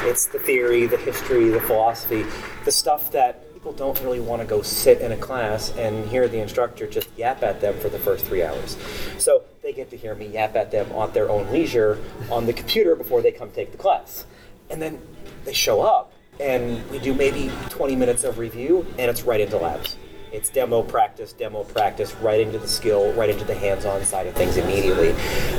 It's 0.04 0.26
the 0.26 0.38
theory, 0.38 0.86
the 0.86 0.98
history, 0.98 1.48
the 1.48 1.60
philosophy, 1.60 2.26
the 2.64 2.72
stuff 2.72 3.10
that 3.12 3.50
people 3.54 3.72
don't 3.72 3.98
really 4.02 4.20
want 4.20 4.42
to 4.42 4.46
go 4.46 4.60
sit 4.60 5.00
in 5.00 5.12
a 5.12 5.16
class 5.16 5.74
and 5.76 6.06
hear 6.08 6.28
the 6.28 6.38
instructor 6.38 6.86
just 6.86 7.08
yap 7.16 7.42
at 7.42 7.60
them 7.60 7.78
for 7.78 7.88
the 7.88 7.98
first 7.98 8.26
three 8.26 8.42
hours. 8.42 8.76
So 9.18 9.44
they 9.62 9.72
get 9.72 9.88
to 9.90 9.96
hear 9.96 10.14
me 10.14 10.26
yap 10.26 10.56
at 10.56 10.70
them 10.70 10.92
on 10.92 11.12
their 11.12 11.30
own 11.30 11.50
leisure 11.50 11.98
on 12.30 12.46
the 12.46 12.52
computer 12.52 12.94
before 12.94 13.22
they 13.22 13.32
come 13.32 13.50
take 13.52 13.72
the 13.72 13.78
class. 13.78 14.26
And 14.68 14.82
then 14.82 15.00
they 15.44 15.54
show 15.54 15.80
up 15.80 16.12
and 16.40 16.88
we 16.90 16.98
do 16.98 17.14
maybe 17.14 17.50
20 17.70 17.96
minutes 17.96 18.24
of 18.24 18.38
review, 18.38 18.86
and 18.98 19.10
it's 19.10 19.22
right 19.22 19.40
into 19.40 19.56
labs. 19.56 19.96
It's 20.32 20.48
demo 20.48 20.82
practice, 20.82 21.32
demo 21.32 21.64
practice, 21.64 22.14
right 22.16 22.40
into 22.40 22.58
the 22.58 22.68
skill, 22.68 23.12
right 23.12 23.28
into 23.28 23.44
the 23.44 23.54
hands-on 23.54 24.04
side 24.04 24.26
of 24.26 24.34
things 24.34 24.56
immediately, 24.56 25.10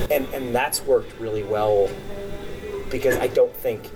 and 0.09 0.27
and 0.33 0.53
that's 0.53 0.81
worked 0.81 1.19
really 1.19 1.43
well 1.43 1.89
because 2.89 3.15
I 3.17 3.27
don't 3.27 3.55
think 3.55 3.89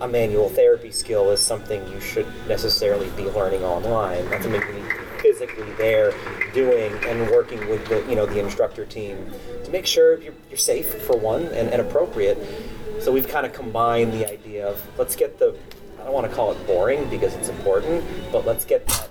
a 0.00 0.08
manual 0.08 0.48
therapy 0.48 0.90
skill 0.90 1.30
is 1.30 1.40
something 1.40 1.86
you 1.92 2.00
should 2.00 2.26
necessarily 2.48 3.08
be 3.10 3.24
learning 3.30 3.62
online. 3.62 4.28
That's 4.28 4.44
something 4.44 4.60
you 4.60 4.82
need 4.82 4.90
to 4.90 4.98
be 4.98 5.22
physically 5.22 5.72
there 5.74 6.12
doing 6.52 6.92
and 7.04 7.30
working 7.30 7.60
with 7.68 7.86
the 7.88 8.04
you 8.08 8.16
know 8.16 8.26
the 8.26 8.40
instructor 8.40 8.84
team 8.84 9.30
to 9.64 9.70
make 9.70 9.86
sure 9.86 10.20
you're, 10.20 10.34
you're 10.50 10.58
safe 10.58 11.02
for 11.02 11.16
one 11.16 11.44
and, 11.46 11.70
and 11.70 11.80
appropriate. 11.80 12.36
So 13.00 13.12
we've 13.12 13.28
kind 13.28 13.46
of 13.46 13.52
combined 13.52 14.12
the 14.12 14.28
idea 14.28 14.66
of 14.66 14.82
let's 14.98 15.14
get 15.14 15.38
the 15.38 15.56
I 16.06 16.08
don't 16.08 16.14
want 16.14 16.30
to 16.30 16.36
call 16.36 16.52
it 16.52 16.66
boring 16.68 17.10
because 17.10 17.34
it's 17.34 17.48
important, 17.48 18.04
but 18.30 18.46
let's 18.46 18.64
get 18.64 18.86
that 18.86 19.08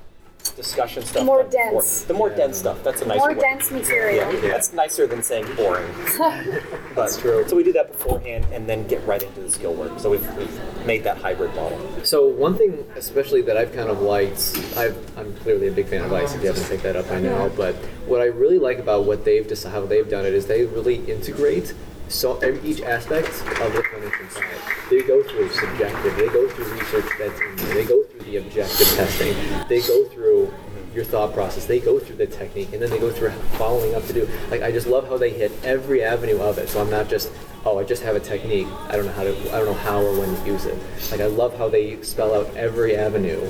discussion 0.56 1.04
stuff 1.04 1.26
More 1.26 1.40
done 1.44 1.50
before- 1.52 1.72
dense. 1.82 2.04
The 2.04 2.14
more 2.14 2.30
dense 2.30 2.58
stuff. 2.58 2.82
That's 2.86 3.02
a 3.02 3.06
nicer 3.06 3.20
More 3.20 3.34
way. 3.34 3.42
dense 3.42 3.70
material. 3.70 4.32
Yeah, 4.34 4.40
that's 4.48 4.72
nicer 4.72 5.06
than 5.06 5.22
saying 5.22 5.54
boring. 5.58 5.86
That's 6.96 7.18
true. 7.18 7.46
So 7.50 7.58
we 7.58 7.64
do 7.66 7.74
that 7.74 7.92
beforehand 7.92 8.46
and 8.54 8.66
then 8.70 8.88
get 8.88 9.06
right 9.06 9.22
into 9.22 9.42
the 9.42 9.52
skill 9.52 9.74
work. 9.74 10.00
So 10.00 10.10
we've, 10.10 10.38
we've 10.38 10.86
made 10.86 11.04
that 11.04 11.18
hybrid 11.18 11.54
model. 11.54 11.78
So 12.06 12.26
one 12.30 12.56
thing, 12.56 12.86
especially 12.96 13.42
that 13.42 13.58
I've 13.58 13.74
kind 13.74 13.90
of 13.90 14.00
liked, 14.02 14.58
I've, 14.78 14.96
I'm 15.18 15.34
clearly 15.40 15.68
a 15.68 15.74
big 15.74 15.88
fan 15.88 16.06
of 16.06 16.14
ICE. 16.14 16.34
If 16.34 16.42
you 16.44 16.48
haven't 16.48 16.70
picked 16.70 16.84
that 16.84 16.96
up 16.96 17.10
by 17.10 17.20
now, 17.20 17.50
but 17.50 17.76
what 18.08 18.22
I 18.22 18.26
really 18.28 18.58
like 18.60 18.80
about 18.80 19.04
what 19.04 19.26
they've 19.26 19.46
just 19.46 19.68
how 19.68 19.86
they've 19.86 20.10
done 20.10 20.26
it 20.26 20.34
is 20.34 20.46
they 20.46 20.66
really 20.66 21.04
integrate 21.12 21.74
so 22.08 22.38
every, 22.40 22.70
each 22.70 22.82
aspect 22.82 23.28
of 23.28 23.74
the 23.74 23.84
clinician 23.84 24.32
side. 24.32 24.90
They 24.90 25.02
go 25.02 25.24
through 25.24 25.50
subjective, 25.50 26.16
they 26.16 26.28
go 26.28 26.48
through 26.50 26.74
research 26.74 27.06
that's 27.18 27.40
in 27.40 27.56
there, 27.56 27.74
they 27.74 27.86
go 27.86 28.04
through 28.04 28.22
the 28.22 28.38
objective 28.38 28.88
testing, 28.88 29.36
they 29.68 29.82
go 29.82 30.06
through 30.06 30.54
your 30.94 31.04
thought 31.04 31.34
process, 31.34 31.66
they 31.66 31.80
go 31.80 32.00
through 32.00 32.16
the 32.16 32.28
technique, 32.28 32.72
and 32.72 32.82
then 32.82 32.90
they 32.90 33.00
go 33.00 33.12
through 33.12 33.32
following 33.58 33.94
up 33.96 34.06
to 34.06 34.14
do. 34.14 34.30
Like 34.50 34.62
I 34.62 34.72
just 34.72 34.88
love 34.88 35.08
how 35.08 35.18
they 35.18 35.32
hit 35.32 35.52
every 35.64 36.04
avenue 36.04 36.40
of 36.40 36.58
it. 36.58 36.70
So 36.70 36.82
I'm 36.82 36.90
not 36.90 37.10
just 37.10 37.32
oh 37.66 37.80
I 37.80 37.84
just 37.84 38.04
have 38.04 38.16
a 38.16 38.20
technique. 38.20 38.68
I 38.88 38.96
don't 38.96 39.06
know 39.06 39.12
how 39.12 39.24
to 39.24 39.36
I 39.54 39.60
don't 39.60 39.66
know 39.66 39.74
how 39.74 40.02
or 40.02 40.18
when 40.18 40.34
to 40.36 40.46
use 40.46 40.66
it. 40.66 40.78
Like 41.12 41.20
I 41.20 41.26
love 41.26 41.58
how 41.58 41.68
they 41.68 42.02
spell 42.02 42.34
out 42.34 42.56
every 42.56 42.96
avenue 42.96 43.50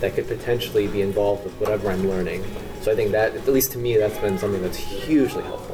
that 0.00 0.14
could 0.14 0.28
potentially 0.28 0.86
be 0.86 1.02
involved 1.02 1.44
with 1.44 1.54
whatever 1.54 1.90
I'm 1.90 2.08
learning. 2.08 2.44
So 2.82 2.92
I 2.92 2.94
think 2.94 3.12
that 3.12 3.34
at 3.34 3.48
least 3.48 3.72
to 3.72 3.78
me 3.78 3.96
that's 3.96 4.18
been 4.18 4.38
something 4.38 4.62
that's 4.62 4.76
hugely 4.76 5.42
helpful. 5.42 5.73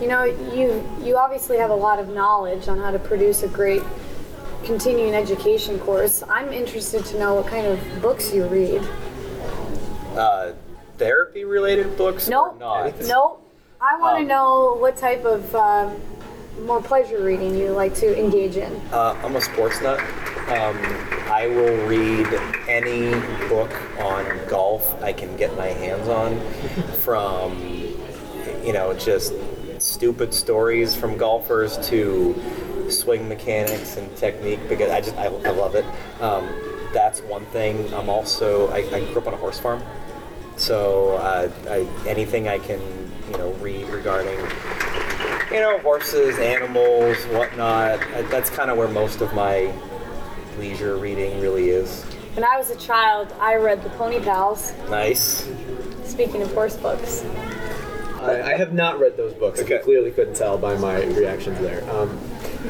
You 0.00 0.06
know, 0.06 0.24
you 0.24 0.84
you 1.02 1.16
obviously 1.16 1.58
have 1.58 1.70
a 1.70 1.74
lot 1.74 1.98
of 1.98 2.08
knowledge 2.10 2.68
on 2.68 2.78
how 2.78 2.90
to 2.92 2.98
produce 2.98 3.42
a 3.42 3.48
great 3.48 3.82
continuing 4.64 5.14
education 5.14 5.78
course. 5.80 6.22
I'm 6.28 6.52
interested 6.52 7.04
to 7.06 7.18
know 7.18 7.34
what 7.34 7.46
kind 7.48 7.66
of 7.66 7.78
books 8.02 8.32
you 8.32 8.46
read. 8.46 8.82
Uh, 10.16 10.52
therapy 10.98 11.44
related 11.44 11.96
books 11.96 12.28
Nope. 12.28 12.58
Nope. 12.60 13.44
I 13.80 13.96
want 13.98 14.16
to 14.18 14.22
Um, 14.22 14.28
know 14.28 14.76
what 14.80 14.96
type 14.96 15.24
of 15.24 15.54
um, 15.54 16.00
more 16.64 16.82
pleasure 16.82 17.22
reading 17.22 17.56
you 17.56 17.70
like 17.70 17.94
to 17.96 18.18
engage 18.18 18.56
in. 18.56 18.72
Uh, 18.92 19.16
I'm 19.22 19.36
a 19.36 19.40
sports 19.40 19.80
nut. 19.80 20.00
Um, 20.48 20.76
I 21.30 21.46
will 21.46 21.76
read 21.86 22.26
any 22.68 23.10
book 23.48 23.70
on 24.00 24.24
golf 24.48 25.00
I 25.02 25.12
can 25.12 25.36
get 25.36 25.56
my 25.56 25.66
hands 25.68 26.08
on, 26.08 26.40
from 27.02 27.58
you 28.64 28.72
know 28.72 28.94
just 28.94 29.34
stupid 29.98 30.32
stories 30.32 30.94
from 30.94 31.16
golfers 31.16 31.76
to 31.88 32.40
swing 32.88 33.28
mechanics 33.28 33.96
and 33.96 34.16
technique 34.16 34.60
because 34.68 34.92
I 34.92 35.00
just 35.00 35.16
I, 35.16 35.24
I 35.24 35.50
love 35.50 35.74
it. 35.74 35.84
Um, 36.22 36.48
that's 36.92 37.20
one 37.22 37.44
thing. 37.46 37.92
I'm 37.92 38.08
also 38.08 38.68
I, 38.68 38.78
I 38.94 39.00
grew 39.06 39.16
up 39.16 39.26
on 39.26 39.34
a 39.34 39.36
horse 39.36 39.58
farm, 39.58 39.82
so 40.56 41.16
uh, 41.16 41.50
I, 41.68 42.08
anything 42.08 42.46
I 42.46 42.60
can 42.60 42.80
you 43.28 43.38
know 43.38 43.50
read 43.54 43.88
regarding 43.88 44.38
you 45.50 45.58
know, 45.60 45.78
horses, 45.78 46.38
animals, 46.38 47.16
whatnot. 47.32 47.98
That's 48.30 48.50
kind 48.50 48.70
of 48.70 48.76
where 48.76 48.86
most 48.86 49.20
of 49.20 49.34
my 49.34 49.72
leisure 50.58 50.96
reading 50.96 51.40
really 51.40 51.70
is. 51.70 52.04
When 52.34 52.44
I 52.44 52.56
was 52.56 52.70
a 52.70 52.76
child, 52.76 53.34
I 53.40 53.56
read 53.56 53.82
the 53.82 53.90
Pony 53.90 54.20
Pals. 54.20 54.72
Nice. 54.90 55.50
Speaking 56.04 56.42
of 56.42 56.52
horse 56.52 56.76
books, 56.76 57.24
I, 58.20 58.52
I 58.54 58.56
have 58.56 58.72
not 58.72 58.98
read 58.98 59.16
those 59.16 59.32
books. 59.32 59.60
If 59.60 59.68
you 59.68 59.78
clearly 59.78 60.10
couldn't 60.10 60.34
tell 60.34 60.58
by 60.58 60.76
my 60.76 61.02
reactions 61.04 61.58
there. 61.60 61.88
Um, 61.90 62.18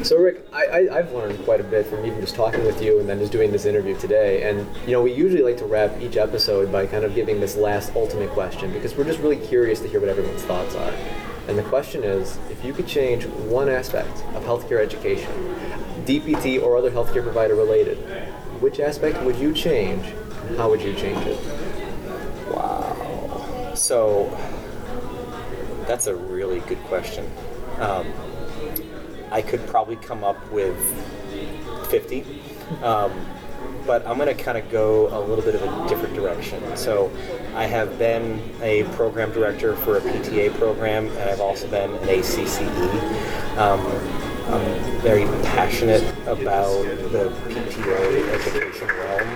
so 0.03 0.17
Rick, 0.17 0.45
I, 0.53 0.65
I, 0.65 0.97
I've 0.99 1.11
learned 1.11 1.43
quite 1.45 1.59
a 1.59 1.63
bit 1.63 1.87
from 1.87 2.05
even 2.05 2.21
just 2.21 2.35
talking 2.35 2.63
with 2.65 2.81
you 2.81 2.99
and 2.99 3.09
then 3.09 3.19
just 3.19 3.31
doing 3.31 3.51
this 3.51 3.65
interview 3.65 3.97
today. 3.97 4.49
And 4.49 4.67
you 4.85 4.91
know, 4.91 5.01
we 5.01 5.13
usually 5.13 5.41
like 5.41 5.57
to 5.57 5.65
wrap 5.65 5.99
each 6.01 6.17
episode 6.17 6.71
by 6.71 6.85
kind 6.85 7.03
of 7.03 7.15
giving 7.15 7.39
this 7.39 7.55
last 7.55 7.95
ultimate 7.95 8.29
question 8.29 8.71
because 8.71 8.95
we're 8.95 9.05
just 9.05 9.19
really 9.19 9.37
curious 9.37 9.79
to 9.81 9.87
hear 9.87 9.99
what 9.99 10.09
everyone's 10.09 10.43
thoughts 10.43 10.75
are. 10.75 10.93
And 11.47 11.57
the 11.57 11.63
question 11.63 12.03
is, 12.03 12.37
if 12.51 12.63
you 12.63 12.73
could 12.73 12.87
change 12.87 13.25
one 13.25 13.69
aspect 13.69 14.23
of 14.35 14.43
healthcare 14.43 14.79
education, 14.79 15.31
DPT 16.05 16.61
or 16.61 16.77
other 16.77 16.91
healthcare 16.91 17.23
provider 17.23 17.55
related, 17.55 17.97
which 18.61 18.79
aspect 18.79 19.21
would 19.23 19.35
you 19.37 19.53
change? 19.53 20.05
and 20.47 20.57
How 20.57 20.69
would 20.69 20.81
you 20.81 20.93
change 20.93 21.25
it? 21.25 21.39
Wow. 22.51 23.73
So 23.73 24.25
that's 25.89 26.05
a 26.05 26.15
really 26.15 26.59
good 26.61 26.77
question. 26.83 27.27
Um, 27.79 28.13
I 29.31 29.41
could 29.41 29.65
probably 29.65 29.95
come 29.95 30.23
up 30.23 30.37
with 30.51 30.77
50. 31.89 32.23
Um, 32.83 33.11
but 33.87 34.05
I'm 34.05 34.17
going 34.17 34.35
to 34.35 34.41
kind 34.41 34.55
of 34.57 34.69
go 34.69 35.07
a 35.07 35.19
little 35.19 35.43
bit 35.43 35.55
of 35.55 35.63
a 35.63 35.89
different 35.89 36.13
direction. 36.13 36.61
So, 36.77 37.11
I 37.55 37.65
have 37.65 37.97
been 37.97 38.39
a 38.61 38.83
program 38.95 39.31
director 39.31 39.75
for 39.77 39.97
a 39.97 40.01
PTA 40.01 40.53
program, 40.59 41.07
and 41.07 41.29
I've 41.29 41.41
also 41.41 41.67
been 41.67 41.89
an 41.95 42.07
ACCE. 42.07 42.61
Um, 43.57 43.81
I'm 44.53 45.01
very 45.01 45.25
passionate 45.47 46.03
about 46.27 46.83
the 47.11 47.33
PTA 47.49 48.29
education 48.35 48.87
realm, 48.87 49.27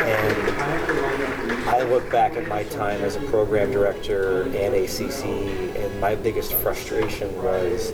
and 0.00 1.43
I 1.74 1.82
look 1.82 2.08
back 2.08 2.36
at 2.36 2.46
my 2.46 2.62
time 2.62 3.02
as 3.02 3.16
a 3.16 3.20
program 3.22 3.72
director 3.72 4.42
and 4.42 4.74
ACCE, 4.76 5.74
and 5.74 6.00
my 6.00 6.14
biggest 6.14 6.52
frustration 6.52 7.34
was 7.42 7.92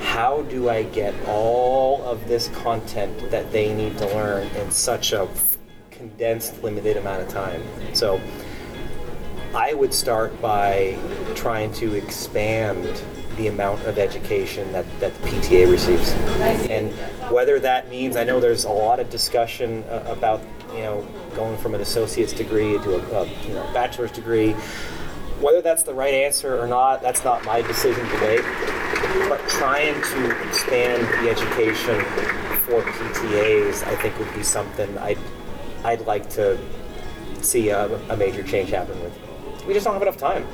how 0.00 0.40
do 0.48 0.70
I 0.70 0.84
get 0.84 1.14
all 1.26 2.02
of 2.04 2.26
this 2.26 2.48
content 2.48 3.30
that 3.30 3.52
they 3.52 3.74
need 3.74 3.98
to 3.98 4.06
learn 4.06 4.46
in 4.56 4.70
such 4.70 5.12
a 5.12 5.28
condensed, 5.90 6.62
limited 6.62 6.96
amount 6.96 7.20
of 7.20 7.28
time? 7.28 7.62
So 7.92 8.18
I 9.54 9.74
would 9.74 9.92
start 9.92 10.40
by 10.40 10.96
trying 11.34 11.74
to 11.74 11.96
expand 11.96 13.02
the 13.36 13.48
amount 13.48 13.84
of 13.84 13.98
education 13.98 14.72
that, 14.72 14.86
that 15.00 15.14
the 15.20 15.28
PTA 15.28 15.70
receives. 15.70 16.12
And 16.70 16.92
whether 17.30 17.58
that 17.60 17.90
means, 17.90 18.16
I 18.16 18.24
know 18.24 18.40
there's 18.40 18.64
a 18.64 18.70
lot 18.70 19.00
of 19.00 19.10
discussion 19.10 19.84
uh, 19.84 20.02
about, 20.06 20.40
you 20.78 20.84
know, 20.84 21.04
going 21.34 21.58
from 21.58 21.74
an 21.74 21.80
associate's 21.80 22.32
degree 22.32 22.78
to 22.78 22.94
a, 22.94 23.22
a 23.22 23.26
you 23.48 23.54
know, 23.54 23.68
bachelor's 23.74 24.12
degree. 24.12 24.52
Whether 25.40 25.60
that's 25.60 25.82
the 25.82 25.92
right 25.92 26.14
answer 26.14 26.60
or 26.60 26.68
not, 26.68 27.02
that's 27.02 27.24
not 27.24 27.44
my 27.44 27.62
decision 27.62 28.06
to 28.08 28.20
make. 28.20 28.42
But 29.28 29.40
trying 29.48 29.94
to 29.94 30.48
expand 30.48 31.02
the 31.02 31.30
education 31.30 32.00
for 32.62 32.82
PTAs, 32.82 33.84
I 33.88 33.96
think, 33.96 34.16
would 34.20 34.32
be 34.34 34.44
something 34.44 34.96
I'd, 34.98 35.18
I'd 35.84 36.06
like 36.06 36.30
to 36.30 36.56
see 37.42 37.70
a, 37.70 37.86
a 38.10 38.16
major 38.16 38.44
change 38.44 38.70
happen 38.70 39.00
with. 39.02 39.12
We 39.66 39.74
just 39.74 39.84
don't 39.84 39.94
have 39.94 40.02
enough 40.02 40.16
time. 40.16 40.46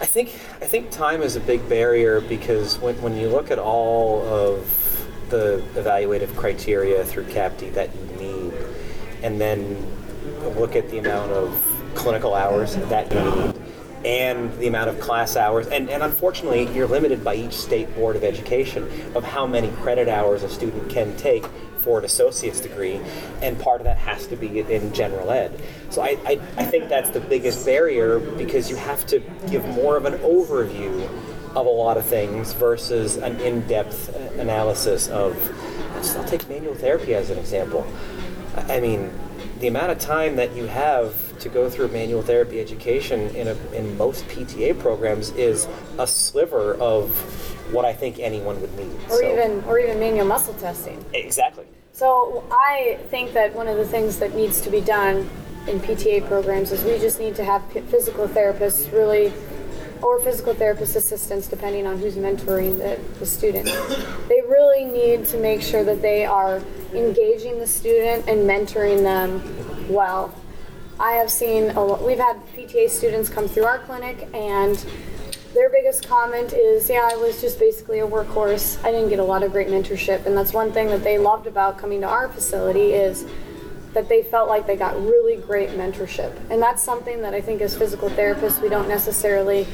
I 0.00 0.04
think 0.06 0.28
I 0.60 0.66
think 0.66 0.90
time 0.90 1.22
is 1.22 1.36
a 1.36 1.40
big 1.40 1.66
barrier 1.68 2.20
because 2.20 2.78
when, 2.78 3.00
when 3.02 3.16
you 3.16 3.28
look 3.28 3.50
at 3.50 3.58
all 3.58 4.22
of 4.26 4.82
the 5.28 5.62
evaluative 5.74 6.34
criteria 6.36 7.04
through 7.04 7.24
CAPTE 7.26 7.72
that 7.74 7.90
you 7.94 8.16
need, 8.16 8.41
and 9.22 9.40
then 9.40 9.76
look 10.56 10.76
at 10.76 10.88
the 10.90 10.98
amount 10.98 11.32
of 11.32 11.62
clinical 11.94 12.34
hours 12.34 12.76
that 12.76 13.12
you 13.12 13.20
need, 13.20 13.54
and 14.04 14.52
the 14.58 14.66
amount 14.66 14.88
of 14.90 14.98
class 14.98 15.36
hours, 15.36 15.66
and, 15.68 15.88
and 15.88 16.02
unfortunately, 16.02 16.68
you're 16.74 16.88
limited 16.88 17.22
by 17.22 17.34
each 17.34 17.52
state 17.52 17.94
board 17.94 18.16
of 18.16 18.24
education 18.24 18.88
of 19.14 19.22
how 19.24 19.46
many 19.46 19.68
credit 19.82 20.08
hours 20.08 20.42
a 20.42 20.48
student 20.48 20.90
can 20.90 21.16
take 21.16 21.44
for 21.78 21.98
an 21.98 22.04
associate's 22.04 22.60
degree, 22.60 23.00
and 23.42 23.58
part 23.58 23.80
of 23.80 23.84
that 23.84 23.98
has 23.98 24.26
to 24.28 24.36
be 24.36 24.60
in 24.60 24.92
general 24.92 25.30
ed. 25.30 25.60
So 25.90 26.00
I, 26.00 26.16
I, 26.24 26.40
I 26.56 26.64
think 26.64 26.88
that's 26.88 27.10
the 27.10 27.20
biggest 27.20 27.66
barrier 27.66 28.20
because 28.20 28.70
you 28.70 28.76
have 28.76 29.04
to 29.06 29.20
give 29.50 29.64
more 29.68 29.96
of 29.96 30.04
an 30.04 30.14
overview 30.18 31.08
of 31.56 31.66
a 31.66 31.70
lot 31.70 31.96
of 31.96 32.06
things 32.06 32.52
versus 32.54 33.16
an 33.16 33.38
in-depth 33.40 34.16
analysis 34.38 35.08
of. 35.08 35.36
I'll 36.16 36.24
take 36.24 36.48
manual 36.48 36.74
therapy 36.74 37.14
as 37.14 37.30
an 37.30 37.38
example. 37.38 37.86
I 38.56 38.80
mean, 38.80 39.10
the 39.60 39.68
amount 39.68 39.92
of 39.92 39.98
time 39.98 40.36
that 40.36 40.54
you 40.54 40.66
have 40.66 41.38
to 41.40 41.48
go 41.48 41.70
through 41.70 41.88
manual 41.88 42.22
therapy 42.22 42.60
education 42.60 43.34
in, 43.34 43.48
a, 43.48 43.56
in 43.72 43.96
most 43.96 44.26
PTA 44.28 44.78
programs 44.78 45.30
is 45.30 45.66
a 45.98 46.06
sliver 46.06 46.74
of 46.74 47.10
what 47.72 47.84
I 47.84 47.92
think 47.92 48.18
anyone 48.18 48.60
would 48.60 48.76
need. 48.76 48.90
or 49.10 49.16
So- 49.18 49.32
even 49.32 49.64
or 49.66 49.78
even 49.78 49.98
manual 49.98 50.26
muscle 50.26 50.54
testing. 50.54 51.04
exactly. 51.14 51.64
So 51.92 52.42
I 52.50 52.98
think 53.10 53.32
that 53.34 53.54
one 53.54 53.68
of 53.68 53.76
the 53.76 53.84
things 53.86 54.18
that 54.18 54.34
needs 54.34 54.60
to 54.62 54.70
be 54.70 54.80
done 54.80 55.28
in 55.68 55.78
PTA 55.80 56.26
programs 56.26 56.72
is 56.72 56.82
we 56.84 56.98
just 56.98 57.20
need 57.20 57.34
to 57.36 57.44
have 57.44 57.62
physical 57.88 58.26
therapists 58.26 58.90
really 58.92 59.32
or 60.02 60.18
physical 60.20 60.54
therapist 60.54 60.96
assistants, 60.96 61.46
depending 61.46 61.86
on 61.86 61.98
who's 61.98 62.16
mentoring 62.16 62.76
the, 62.78 63.00
the 63.18 63.26
student, 63.26 63.66
they 64.28 64.40
really 64.42 64.84
need 64.84 65.24
to 65.26 65.38
make 65.38 65.62
sure 65.62 65.84
that 65.84 66.02
they 66.02 66.24
are 66.24 66.60
engaging 66.92 67.58
the 67.58 67.66
student 67.66 68.28
and 68.28 68.48
mentoring 68.48 69.02
them 69.02 69.40
well. 69.92 70.34
I 70.98 71.12
have 71.12 71.30
seen 71.30 71.70
a 71.70 72.04
we've 72.04 72.18
had 72.18 72.36
PTA 72.54 72.90
students 72.90 73.28
come 73.28 73.48
through 73.48 73.64
our 73.64 73.78
clinic 73.78 74.28
and 74.34 74.84
their 75.54 75.68
biggest 75.68 76.08
comment 76.08 76.52
is, 76.54 76.88
yeah, 76.88 77.08
I 77.12 77.16
was 77.16 77.40
just 77.40 77.58
basically 77.58 78.00
a 78.00 78.06
workhorse. 78.06 78.82
I 78.84 78.90
didn't 78.90 79.10
get 79.10 79.18
a 79.18 79.24
lot 79.24 79.42
of 79.42 79.52
great 79.52 79.68
mentorship. 79.68 80.24
And 80.24 80.36
that's 80.36 80.54
one 80.54 80.72
thing 80.72 80.86
that 80.88 81.04
they 81.04 81.18
loved 81.18 81.46
about 81.46 81.76
coming 81.76 82.00
to 82.00 82.06
our 82.08 82.28
facility 82.28 82.94
is 82.94 83.26
that 83.92 84.08
they 84.08 84.22
felt 84.22 84.48
like 84.48 84.66
they 84.66 84.76
got 84.76 85.00
really 85.02 85.36
great 85.36 85.70
mentorship. 85.70 86.34
And 86.50 86.62
that's 86.62 86.82
something 86.82 87.20
that 87.22 87.34
I 87.34 87.40
think 87.40 87.60
as 87.60 87.76
physical 87.76 88.08
therapists 88.10 88.60
we 88.62 88.68
don't 88.68 88.88
necessarily 88.88 89.66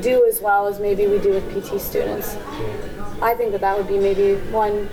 do 0.00 0.26
as 0.26 0.40
well 0.40 0.66
as 0.66 0.78
maybe 0.78 1.06
we 1.06 1.18
do 1.18 1.30
with 1.30 1.44
PT 1.52 1.80
students. 1.80 2.36
I 3.22 3.34
think 3.34 3.52
that 3.52 3.62
that 3.62 3.76
would 3.78 3.88
be 3.88 3.98
maybe 3.98 4.34
one 4.50 4.88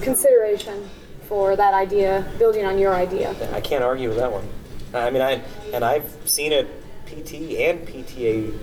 consideration 0.00 0.88
for 1.22 1.56
that 1.56 1.74
idea, 1.74 2.30
building 2.38 2.64
on 2.64 2.78
your 2.78 2.94
idea. 2.94 3.34
I 3.52 3.60
can't 3.60 3.84
argue 3.84 4.08
with 4.08 4.18
that 4.18 4.32
one. 4.32 4.48
I 4.94 5.10
mean, 5.10 5.20
I 5.20 5.42
and 5.74 5.84
I've 5.84 6.16
seen 6.24 6.52
it 6.52 6.66
PT 7.06 7.58
and 7.58 7.86
PTA 7.86 8.56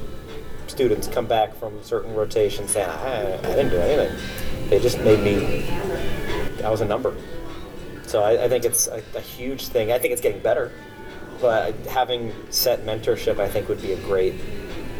students 0.68 1.08
come 1.08 1.26
back 1.26 1.56
from 1.56 1.82
certain 1.84 2.14
rotations 2.16 2.72
saying, 2.72 2.90
I, 2.90 3.38
I 3.38 3.42
didn't 3.42 3.70
do 3.70 3.78
anything. 3.78 4.70
They 4.70 4.80
just 4.80 5.00
made 5.00 5.20
me, 5.20 5.70
I 6.64 6.70
was 6.70 6.82
a 6.82 6.86
number. 6.86 7.16
So 8.08 8.24
I, 8.24 8.46
I 8.46 8.50
think 8.50 8.66
it's 8.66 8.88
a, 8.88 9.02
a, 9.16 9.22
huge 9.22 9.68
thing. 9.68 9.92
I 9.92 10.00
think 10.00 10.14
it's 10.14 10.22
getting 10.22 10.42
better. 10.42 10.72
But 11.42 11.76
having 11.88 12.34
set 12.50 12.86
mentorship, 12.86 13.40
I 13.40 13.48
think, 13.48 13.68
would 13.68 13.82
be 13.82 13.94
a 13.94 14.02
great, 14.02 14.36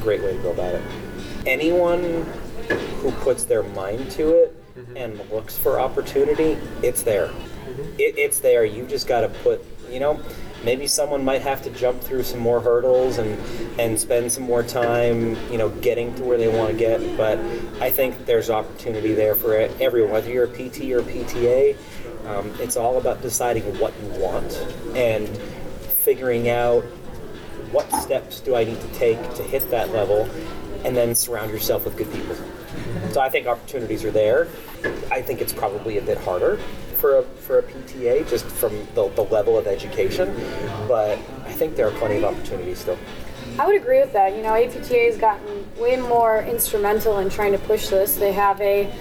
great 0.02 0.22
way 0.22 0.36
to 0.36 0.42
go 0.42 0.52
about 0.52 0.76
it. 0.76 0.82
Anyone 1.46 2.26
who 3.02 3.12
puts 3.12 3.44
their 3.44 3.64
mind 3.64 4.12
to 4.12 4.30
it 4.32 4.76
mm-hmm. 4.76 4.98
and 4.98 5.30
looks 5.30 5.58
for 5.58 5.80
opportunity, 5.80 6.58
it's 6.84 7.04
there. 7.04 7.28
Mm-hmm. 7.28 7.82
It, 8.00 8.18
it's 8.18 8.40
there. 8.40 8.66
You 8.66 8.86
just 8.86 9.08
got 9.08 9.22
to 9.22 9.30
put, 9.30 9.64
you 9.90 10.00
know, 10.00 10.20
maybe 10.64 10.88
someone 10.88 11.24
might 11.24 11.42
have 11.42 11.62
to 11.64 11.70
jump 11.70 12.02
through 12.02 12.24
some 12.24 12.40
more 12.40 12.60
hurdles 12.60 13.18
and 13.20 13.40
and 13.80 14.00
spend 14.00 14.32
some 14.32 14.44
more 14.44 14.64
time, 14.64 15.38
you 15.52 15.58
know, 15.58 15.70
getting 15.70 16.14
to 16.16 16.24
where 16.24 16.38
they 16.38 16.48
want 16.48 16.72
to 16.72 16.78
get. 16.78 17.00
But 17.16 17.38
I 17.80 17.90
think 17.90 18.26
there's 18.26 18.50
opportunity 18.50 19.14
there 19.14 19.36
for 19.36 19.56
everyone, 19.80 20.12
whether 20.12 20.30
you're 20.30 20.46
a 20.46 20.48
PT 20.48 20.92
or 20.92 21.00
a 21.00 21.04
PTA. 21.04 21.78
Um, 22.28 22.52
it's 22.60 22.76
all 22.76 22.98
about 22.98 23.22
deciding 23.22 23.64
what 23.80 23.94
you 24.02 24.10
want 24.20 24.54
and 24.96 25.28
figuring 26.06 26.50
out 26.50 26.84
what 27.72 27.92
steps 28.02 28.40
do 28.40 28.56
I 28.56 28.64
need 28.64 28.80
to 28.80 28.88
take 28.94 29.18
to 29.36 29.44
hit 29.44 29.70
that 29.72 29.92
level, 29.92 30.30
and 30.84 30.96
then 30.96 31.16
surround 31.16 31.52
yourself 31.52 31.86
with 31.86 31.98
good 31.98 32.12
people. 32.12 32.36
So 33.12 33.22
I 33.22 33.30
think 33.30 33.48
opportunities 33.48 34.04
are 34.04 34.12
there. 34.12 34.48
I 35.12 35.22
think 35.22 35.42
it's 35.42 35.54
probably 35.54 35.98
a 35.98 36.02
bit 36.02 36.18
harder 36.20 36.58
for 36.98 37.18
a, 37.18 37.24
for 37.24 37.60
a 37.60 37.64
PTA 37.64 38.30
just 38.30 38.46
from 38.46 38.74
the, 38.94 39.10
the 39.10 39.24
level 39.24 39.58
of 39.58 39.68
education, 39.68 40.34
but 40.88 41.18
I 41.46 41.52
think 41.54 41.76
there 41.76 41.88
are 41.88 41.98
plenty 41.98 42.18
of 42.18 42.24
opportunities 42.24 42.80
still. 42.80 42.98
I 43.58 43.66
would 43.66 43.76
agree 43.76 44.00
with 44.00 44.14
that. 44.14 44.36
You 44.36 44.42
know, 44.42 44.54
APTA 44.54 44.96
has 44.96 45.18
gotten 45.18 45.66
way 45.78 45.96
more 45.98 46.42
instrumental 46.42 47.20
in 47.20 47.30
trying 47.30 47.54
to 47.54 47.58
push 47.60 47.88
this. 47.88 48.16
They 48.16 48.34
have 48.34 48.60
a 48.60 48.94